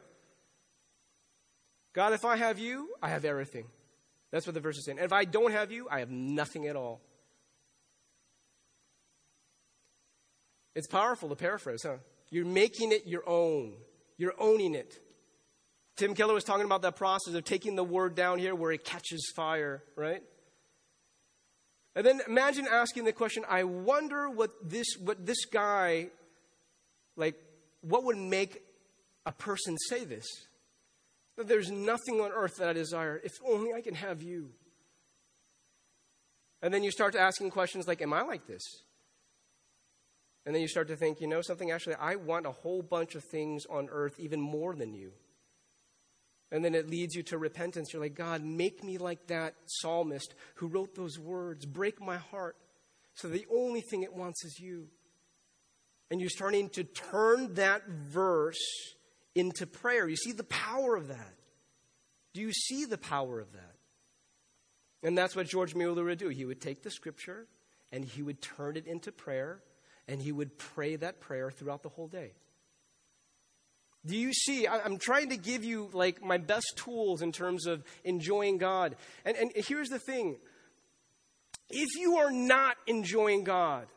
God, 1.94 2.14
if 2.14 2.26
I 2.26 2.38
have 2.38 2.60
you, 2.60 2.90
I 3.02 3.10
have 3.10 3.26
everything. 3.26 3.66
That's 4.32 4.48
what 4.48 4.54
the 4.54 4.62
verse 4.62 4.78
is 4.78 4.86
saying. 4.86 4.98
And 4.98 5.06
if 5.06 5.14
I 5.14 5.26
don't 5.26 5.52
have 5.52 5.72
you, 5.72 5.88
I 5.90 6.00
have 6.00 6.10
nothing 6.10 6.68
at 6.68 6.76
all. 6.76 7.02
It's 10.74 10.88
powerful 10.88 11.28
to 11.30 11.36
paraphrase, 11.36 11.84
huh? 11.84 11.98
You're 12.30 12.46
making 12.46 12.94
it 12.94 13.06
your 13.06 13.28
own. 13.28 13.74
You're 14.18 14.36
owning 14.40 14.74
it. 14.74 14.98
Tim 15.98 16.16
Keller 16.16 16.34
was 16.34 16.46
talking 16.46 16.66
about 16.66 16.82
that 16.84 16.96
process 16.96 17.34
of 17.34 17.44
taking 17.44 17.76
the 17.76 17.84
word 17.84 18.16
down 18.16 18.40
here 18.40 18.56
where 18.56 18.72
it 18.72 18.86
catches 18.86 19.32
fire, 19.36 19.84
right? 19.98 20.24
And 21.96 22.06
then 22.06 22.22
imagine 22.26 22.68
asking 22.72 23.04
the 23.04 23.12
question, 23.12 23.44
I 23.50 23.66
wonder 23.66 24.30
what 24.30 24.52
this 24.64 24.96
what 24.98 25.26
this 25.26 25.44
guy 25.46 26.08
like 27.18 27.36
what 27.82 28.06
would 28.06 28.18
make 28.18 28.64
a 29.26 29.32
person 29.34 29.78
say 29.90 30.06
this? 30.06 30.26
That 31.42 31.48
there's 31.48 31.72
nothing 31.72 32.22
on 32.22 32.32
earth 32.32 32.58
that 32.58 32.70
I 32.70 32.74
desire 32.74 33.20
if 33.24 33.34
only 33.46 33.74
I 33.74 33.82
can 33.82 33.96
have 33.96 34.22
you. 34.22 34.52
And 36.62 36.74
then 36.74 36.84
you 36.84 36.92
start 36.92 37.16
asking 37.16 37.50
questions 37.50 37.88
like, 37.88 38.02
Am 38.02 38.14
I 38.14 38.22
like 38.22 38.46
this? 38.48 38.64
And 40.46 40.56
then 40.56 40.62
you 40.62 40.68
start 40.68 40.88
to 40.88 40.96
think, 40.96 41.22
you 41.22 41.28
know 41.28 41.42
something, 41.42 41.70
actually, 41.70 41.96
I 41.96 42.16
want 42.16 42.48
a 42.48 42.52
whole 42.52 42.82
bunch 42.82 43.14
of 43.14 43.24
things 43.24 43.66
on 43.70 43.90
earth 43.92 44.20
even 44.20 44.42
more 44.42 44.76
than 44.76 44.94
you. 44.94 45.12
And 46.52 46.66
then 46.66 46.74
it 46.74 46.90
leads 46.90 47.14
you 47.14 47.22
to 47.24 47.38
repentance. 47.38 47.94
You're 47.94 48.02
like, 48.02 48.16
God, 48.16 48.44
make 48.44 48.84
me 48.84 48.98
like 48.98 49.28
that 49.28 49.54
psalmist 49.68 50.34
who 50.56 50.68
wrote 50.68 50.96
those 50.96 51.20
words. 51.20 51.68
Break 51.68 52.02
my 52.02 52.18
heart 52.18 52.56
so 53.14 53.28
the 53.28 53.46
only 53.54 53.82
thing 53.82 54.04
it 54.04 54.14
wants 54.14 54.44
is 54.44 54.60
you. 54.60 54.88
And 56.10 56.20
you're 56.20 56.30
starting 56.30 56.70
to 56.70 56.84
turn 56.84 57.54
that 57.56 57.88
verse 57.88 58.60
into 59.36 59.66
prayer. 59.66 60.08
You 60.08 60.16
see 60.16 60.32
the 60.32 60.44
power 60.44 60.96
of 60.96 61.08
that. 61.08 61.34
Do 62.34 62.42
you 62.42 62.52
see 62.52 62.86
the 62.86 62.98
power 62.98 63.40
of 63.40 63.52
that? 63.54 63.76
And 65.04 65.18
that's 65.18 65.36
what 65.36 65.48
George 65.48 65.76
Mueller 65.76 66.04
would 66.04 66.20
do. 66.20 66.30
He 66.30 66.46
would 66.46 66.62
take 66.62 66.84
the 66.84 66.92
scripture 66.92 67.48
and 67.92 68.06
he 68.06 68.22
would 68.22 68.42
turn 68.42 68.78
it 68.78 68.88
into 68.88 69.12
prayer 69.12 69.62
and 70.08 70.22
he 70.22 70.32
would 70.32 70.58
pray 70.58 70.96
that 70.96 71.20
prayer 71.20 71.52
throughout 71.52 71.84
the 71.84 71.90
whole 71.90 72.08
day. 72.08 72.32
Do 74.06 74.18
you 74.18 74.34
see? 74.34 74.68
I'm 74.68 74.98
trying 74.98 75.30
to 75.30 75.38
give 75.38 75.64
you 75.64 75.90
like 75.94 76.24
my 76.24 76.38
best 76.38 76.74
tools 76.76 77.22
in 77.22 77.32
terms 77.32 77.68
of 77.68 77.84
enjoying 78.04 78.58
God. 78.58 78.96
And, 79.26 79.38
and 79.38 79.52
here's 79.56 79.90
the 79.90 80.00
thing 80.00 80.38
if 81.70 81.88
you 81.96 82.18
are 82.18 82.32
not 82.32 82.78
enjoying 82.88 83.44
God, 83.44 83.88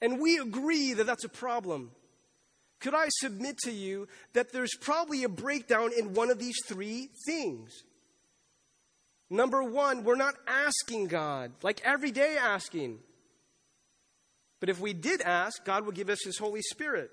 and 0.00 0.18
we 0.18 0.38
agree 0.38 0.94
that 0.94 1.04
that's 1.04 1.24
a 1.24 1.28
problem, 1.28 1.90
could 2.80 2.94
I 2.94 3.06
submit 3.08 3.58
to 3.64 3.72
you 3.72 4.08
that 4.34 4.52
there's 4.52 4.74
probably 4.80 5.24
a 5.24 5.28
breakdown 5.28 5.90
in 5.96 6.14
one 6.14 6.30
of 6.30 6.38
these 6.38 6.56
three 6.66 7.08
things? 7.26 7.84
Number 9.30 9.62
one, 9.62 10.04
we're 10.04 10.16
not 10.16 10.34
asking 10.46 11.08
God, 11.08 11.52
like 11.62 11.80
every 11.84 12.10
day 12.10 12.36
asking. 12.40 12.98
But 14.60 14.68
if 14.68 14.80
we 14.80 14.92
did 14.92 15.20
ask, 15.22 15.64
God 15.64 15.86
would 15.86 15.94
give 15.94 16.08
us 16.08 16.24
His 16.24 16.38
Holy 16.38 16.62
Spirit. 16.62 17.10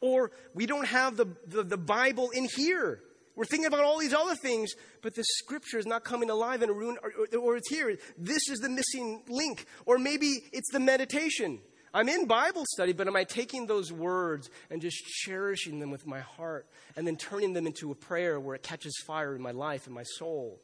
Or 0.00 0.30
we 0.54 0.66
don't 0.66 0.86
have 0.86 1.16
the, 1.16 1.26
the, 1.46 1.62
the, 1.62 1.76
Bible 1.76 2.30
in 2.30 2.48
here. 2.56 3.02
We're 3.40 3.46
thinking 3.46 3.68
about 3.68 3.84
all 3.84 3.98
these 3.98 4.12
other 4.12 4.34
things, 4.34 4.74
but 5.00 5.14
the 5.14 5.24
scripture 5.24 5.78
is 5.78 5.86
not 5.86 6.04
coming 6.04 6.28
alive 6.28 6.60
in 6.60 6.68
a 6.68 6.74
room, 6.74 6.98
or, 7.02 7.10
or, 7.18 7.38
or 7.38 7.56
it's 7.56 7.70
here. 7.70 7.96
This 8.18 8.50
is 8.50 8.58
the 8.58 8.68
missing 8.68 9.22
link. 9.30 9.64
Or 9.86 9.96
maybe 9.96 10.42
it's 10.52 10.70
the 10.70 10.78
meditation. 10.78 11.58
I'm 11.94 12.10
in 12.10 12.26
Bible 12.26 12.66
study, 12.74 12.92
but 12.92 13.06
am 13.06 13.16
I 13.16 13.24
taking 13.24 13.66
those 13.66 13.90
words 13.90 14.50
and 14.68 14.82
just 14.82 14.98
cherishing 15.06 15.80
them 15.80 15.90
with 15.90 16.06
my 16.06 16.20
heart 16.20 16.66
and 16.96 17.06
then 17.06 17.16
turning 17.16 17.54
them 17.54 17.66
into 17.66 17.90
a 17.90 17.94
prayer 17.94 18.38
where 18.38 18.56
it 18.56 18.62
catches 18.62 18.92
fire 19.06 19.34
in 19.34 19.40
my 19.40 19.52
life 19.52 19.86
and 19.86 19.94
my 19.94 20.04
soul? 20.18 20.60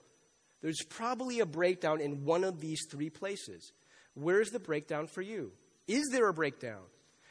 There's 0.61 0.85
probably 0.91 1.41
a 1.41 1.47
breakdown 1.47 2.03
in 2.03 2.27
one 2.27 2.45
of 2.45 2.61
these 2.61 2.83
three 2.91 3.09
places. 3.09 3.73
Where 4.13 4.43
is 4.43 4.51
the 4.51 4.61
breakdown 4.61 5.07
for 5.07 5.23
you? 5.23 5.53
Is 5.89 6.11
there 6.13 6.29
a 6.29 6.35
breakdown? 6.35 6.83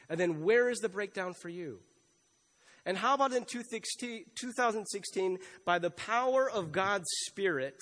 And 0.08 0.18
then 0.18 0.42
where 0.42 0.68
is 0.68 0.80
the 0.80 0.88
breakdown 0.88 1.34
for 1.34 1.48
you? 1.48 1.78
And 2.86 2.96
how 2.96 3.14
about 3.14 3.32
in 3.32 3.44
2016, 3.44 5.38
by 5.64 5.78
the 5.78 5.90
power 5.90 6.48
of 6.48 6.70
God's 6.70 7.08
Spirit, 7.26 7.76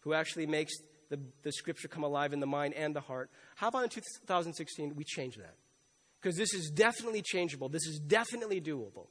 who 0.00 0.12
actually 0.12 0.46
makes 0.46 0.72
the, 1.08 1.20
the 1.42 1.52
scripture 1.52 1.88
come 1.88 2.02
alive 2.02 2.32
in 2.32 2.40
the 2.40 2.46
mind 2.46 2.74
and 2.74 2.94
the 2.94 3.00
heart. 3.00 3.30
How 3.56 3.68
about 3.68 3.84
in 3.84 3.90
2016 3.90 4.94
we 4.96 5.04
change 5.04 5.36
that? 5.36 5.54
Because 6.20 6.36
this 6.36 6.52
is 6.52 6.70
definitely 6.70 7.22
changeable. 7.22 7.68
This 7.68 7.86
is 7.86 8.00
definitely 8.00 8.60
doable 8.60 9.06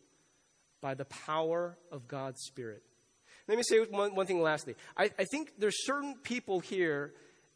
by 0.82 0.94
the 0.94 1.06
power 1.06 1.78
of 1.92 2.08
God's 2.08 2.42
Spirit. 2.42 2.84
Let 3.48 3.58
me 3.58 3.64
say 3.64 3.80
one, 3.80 4.14
one 4.14 4.26
thing 4.26 4.42
lastly. 4.42 4.76
I, 4.98 5.10
I, 5.18 5.24
think 5.24 5.54
there's 5.58 5.86
certain 5.86 6.16
people 6.22 6.60
here, 6.60 7.14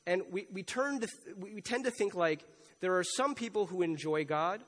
and 0.07 0.21
we, 0.31 0.47
we, 0.51 0.63
turn 0.63 1.01
to, 1.01 1.07
we 1.37 1.59
tend 1.59 1.83
to 1.83 1.91
think 1.91 2.15
like 2.15 2.45
there 2.79 2.97
are 2.97 3.03
some 3.03 3.35
people 3.35 3.65
who 3.65 3.81
enjoy 3.81 4.23
God, 4.23 4.63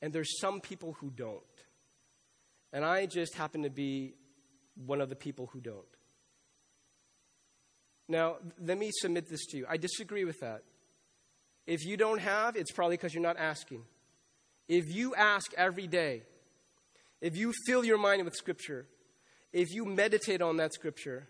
and 0.00 0.14
there's 0.14 0.40
some 0.40 0.60
people 0.60 0.94
who 0.94 1.10
don't. 1.10 1.42
And 2.72 2.84
I 2.84 3.06
just 3.06 3.34
happen 3.34 3.62
to 3.62 3.70
be 3.70 4.14
one 4.86 5.00
of 5.00 5.08
the 5.08 5.16
people 5.16 5.48
who 5.52 5.60
don't. 5.60 5.84
Now, 8.08 8.36
let 8.60 8.78
me 8.78 8.90
submit 8.92 9.28
this 9.28 9.46
to 9.46 9.56
you. 9.56 9.66
I 9.68 9.76
disagree 9.76 10.24
with 10.24 10.40
that. 10.40 10.62
If 11.66 11.84
you 11.84 11.96
don't 11.96 12.20
have, 12.20 12.56
it's 12.56 12.72
probably 12.72 12.96
because 12.96 13.14
you're 13.14 13.22
not 13.22 13.36
asking. 13.38 13.84
If 14.68 14.92
you 14.92 15.14
ask 15.14 15.52
every 15.56 15.86
day, 15.86 16.22
if 17.20 17.36
you 17.36 17.52
fill 17.66 17.84
your 17.84 17.98
mind 17.98 18.24
with 18.24 18.34
Scripture, 18.34 18.86
if 19.52 19.72
you 19.72 19.84
meditate 19.84 20.42
on 20.42 20.56
that 20.56 20.72
Scripture, 20.72 21.28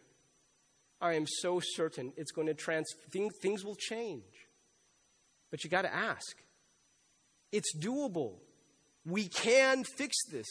I 1.00 1.14
am 1.14 1.26
so 1.26 1.60
certain 1.62 2.12
it's 2.16 2.32
going 2.32 2.46
to 2.46 2.54
trans 2.54 2.86
things, 3.10 3.34
things 3.42 3.64
will 3.64 3.76
change. 3.76 4.46
But 5.50 5.64
you 5.64 5.70
got 5.70 5.82
to 5.82 5.94
ask. 5.94 6.36
It's 7.50 7.76
doable. 7.76 8.34
We 9.04 9.28
can 9.28 9.84
fix 9.84 10.16
this. 10.30 10.46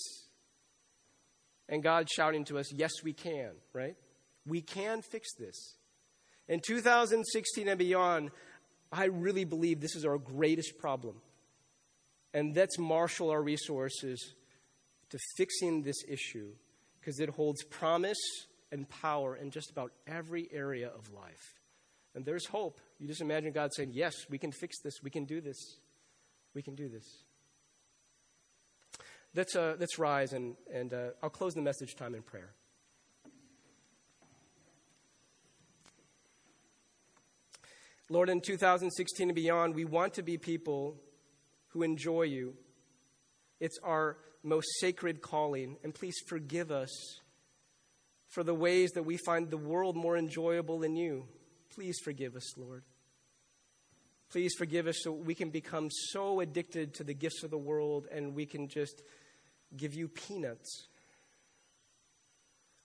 And 1.70 1.84
God 1.84 2.10
shouting 2.10 2.44
to 2.46 2.58
us, 2.58 2.74
yes, 2.74 2.92
we 3.04 3.14
can, 3.14 3.52
right? 3.74 3.96
We 4.46 4.62
can 4.62 5.02
fix 5.02 5.34
this. 5.36 5.76
In 6.48 6.60
2016 6.60 7.68
and 7.68 7.78
beyond, 7.78 8.32
I 8.92 9.06
really 9.06 9.46
believe 9.46 9.80
this 9.80 9.96
is 9.96 10.04
our 10.04 10.18
greatest 10.18 10.80
problem. 10.80 11.22
And 12.34 12.56
let's 12.56 12.80
marshal 12.80 13.30
our 13.30 13.42
resources 13.42 14.34
to 15.12 15.18
fixing 15.38 15.84
this 15.84 16.04
issue 16.08 16.50
because 17.00 17.20
it 17.20 17.30
holds 17.30 17.64
promise 17.64 18.18
and 18.72 18.90
power 18.90 19.36
in 19.36 19.52
just 19.52 19.70
about 19.70 19.92
every 20.08 20.48
area 20.52 20.90
of 20.90 21.12
life. 21.14 21.60
And 22.16 22.26
there's 22.26 22.48
hope. 22.48 22.80
You 23.00 23.08
just 23.08 23.22
imagine 23.22 23.52
God 23.52 23.72
saying, 23.76 23.92
Yes, 23.94 24.14
we 24.30 24.38
can 24.38 24.52
fix 24.52 24.80
this. 24.82 24.96
We 25.04 25.10
can 25.10 25.26
do 25.26 25.42
this. 25.42 25.80
We 26.54 26.62
can 26.62 26.76
do 26.76 26.90
this. 26.90 27.06
Let's, 29.36 29.56
uh, 29.56 29.76
let's 29.80 30.00
rise, 30.00 30.34
and, 30.34 30.56
and 30.74 30.92
uh, 30.92 31.10
I'll 31.22 31.30
close 31.30 31.54
the 31.54 31.62
message 31.62 31.96
time 31.96 32.16
in 32.16 32.24
prayer. 32.24 32.54
Lord, 38.10 38.30
in 38.30 38.42
2016 38.42 39.30
and 39.30 39.36
beyond, 39.36 39.76
we 39.76 39.86
want 39.86 40.16
to 40.16 40.24
be 40.24 40.40
people 40.40 40.96
who 41.70 41.84
enjoy 41.84 42.24
you. 42.24 42.56
It's 43.60 43.78
our 43.84 44.18
most 44.42 44.68
sacred 44.80 45.22
calling, 45.22 45.78
and 45.84 45.94
please 45.94 46.16
forgive 46.28 46.72
us 46.72 46.90
for 48.30 48.44
the 48.44 48.56
ways 48.56 48.92
that 48.92 49.04
we 49.04 49.18
find 49.18 49.52
the 49.52 49.58
world 49.58 49.96
more 49.96 50.18
enjoyable 50.18 50.80
than 50.80 50.96
you. 50.96 51.28
Please 51.70 52.00
forgive 52.04 52.36
us, 52.36 52.58
Lord. 52.58 52.84
Please 54.32 54.54
forgive 54.58 54.88
us 54.88 55.00
so 55.02 55.12
we 55.12 55.34
can 55.34 55.50
become 55.50 55.90
so 55.90 56.40
addicted 56.40 56.94
to 56.96 57.04
the 57.04 57.16
gifts 57.16 57.44
of 57.44 57.50
the 57.50 57.58
world 57.58 58.08
and 58.12 58.36
we 58.36 58.46
can 58.46 58.68
just 58.68 59.02
give 59.78 59.94
you 59.94 60.08
peanuts. 60.08 60.88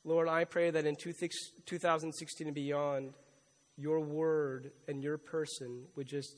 Lord, 0.04 0.28
I 0.28 0.44
pray 0.44 0.70
that 0.70 0.84
in 0.84 0.96
2016 0.96 2.46
and 2.46 2.54
beyond, 2.54 3.14
your 3.76 4.00
word 4.00 4.70
and 4.86 5.02
your 5.02 5.18
person 5.18 5.84
would 5.96 6.06
just 6.06 6.34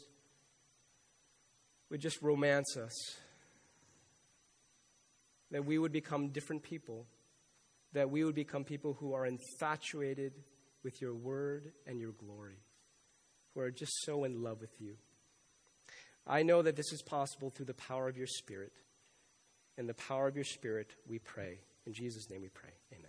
would 1.90 2.01
just 2.01 2.20
romance 2.22 2.76
us. 2.76 2.92
That 5.51 5.64
we 5.64 5.78
would 5.78 5.92
become 5.92 6.28
different 6.28 6.62
people. 6.62 7.07
That 7.92 8.11
we 8.11 8.24
would 8.24 8.34
become 8.34 8.64
people 8.64 8.94
who 8.94 9.14
are 9.14 9.26
infatuated 9.26 10.32
with 10.82 11.01
your 11.01 11.14
word 11.14 11.72
and 11.86 12.01
your 12.01 12.12
glory, 12.12 12.59
who 13.55 13.61
are 13.61 13.70
just 13.70 13.92
so 14.05 14.24
in 14.24 14.42
love 14.42 14.61
with 14.61 14.80
you. 14.80 14.97
I 16.26 16.42
know 16.42 16.62
that 16.62 16.76
this 16.76 16.92
is 16.92 17.03
possible 17.03 17.51
through 17.51 17.66
the 17.66 17.74
power 17.74 18.09
of 18.09 18.16
your 18.16 18.26
Spirit. 18.26 18.72
In 19.79 19.87
the 19.87 19.95
power 19.95 20.27
of 20.27 20.35
your 20.35 20.45
Spirit, 20.45 20.95
we 21.09 21.18
pray. 21.18 21.59
In 21.87 21.93
Jesus' 21.93 22.31
name 22.31 22.43
we 22.43 22.49
pray. 22.49 22.70
Amen. 22.93 23.05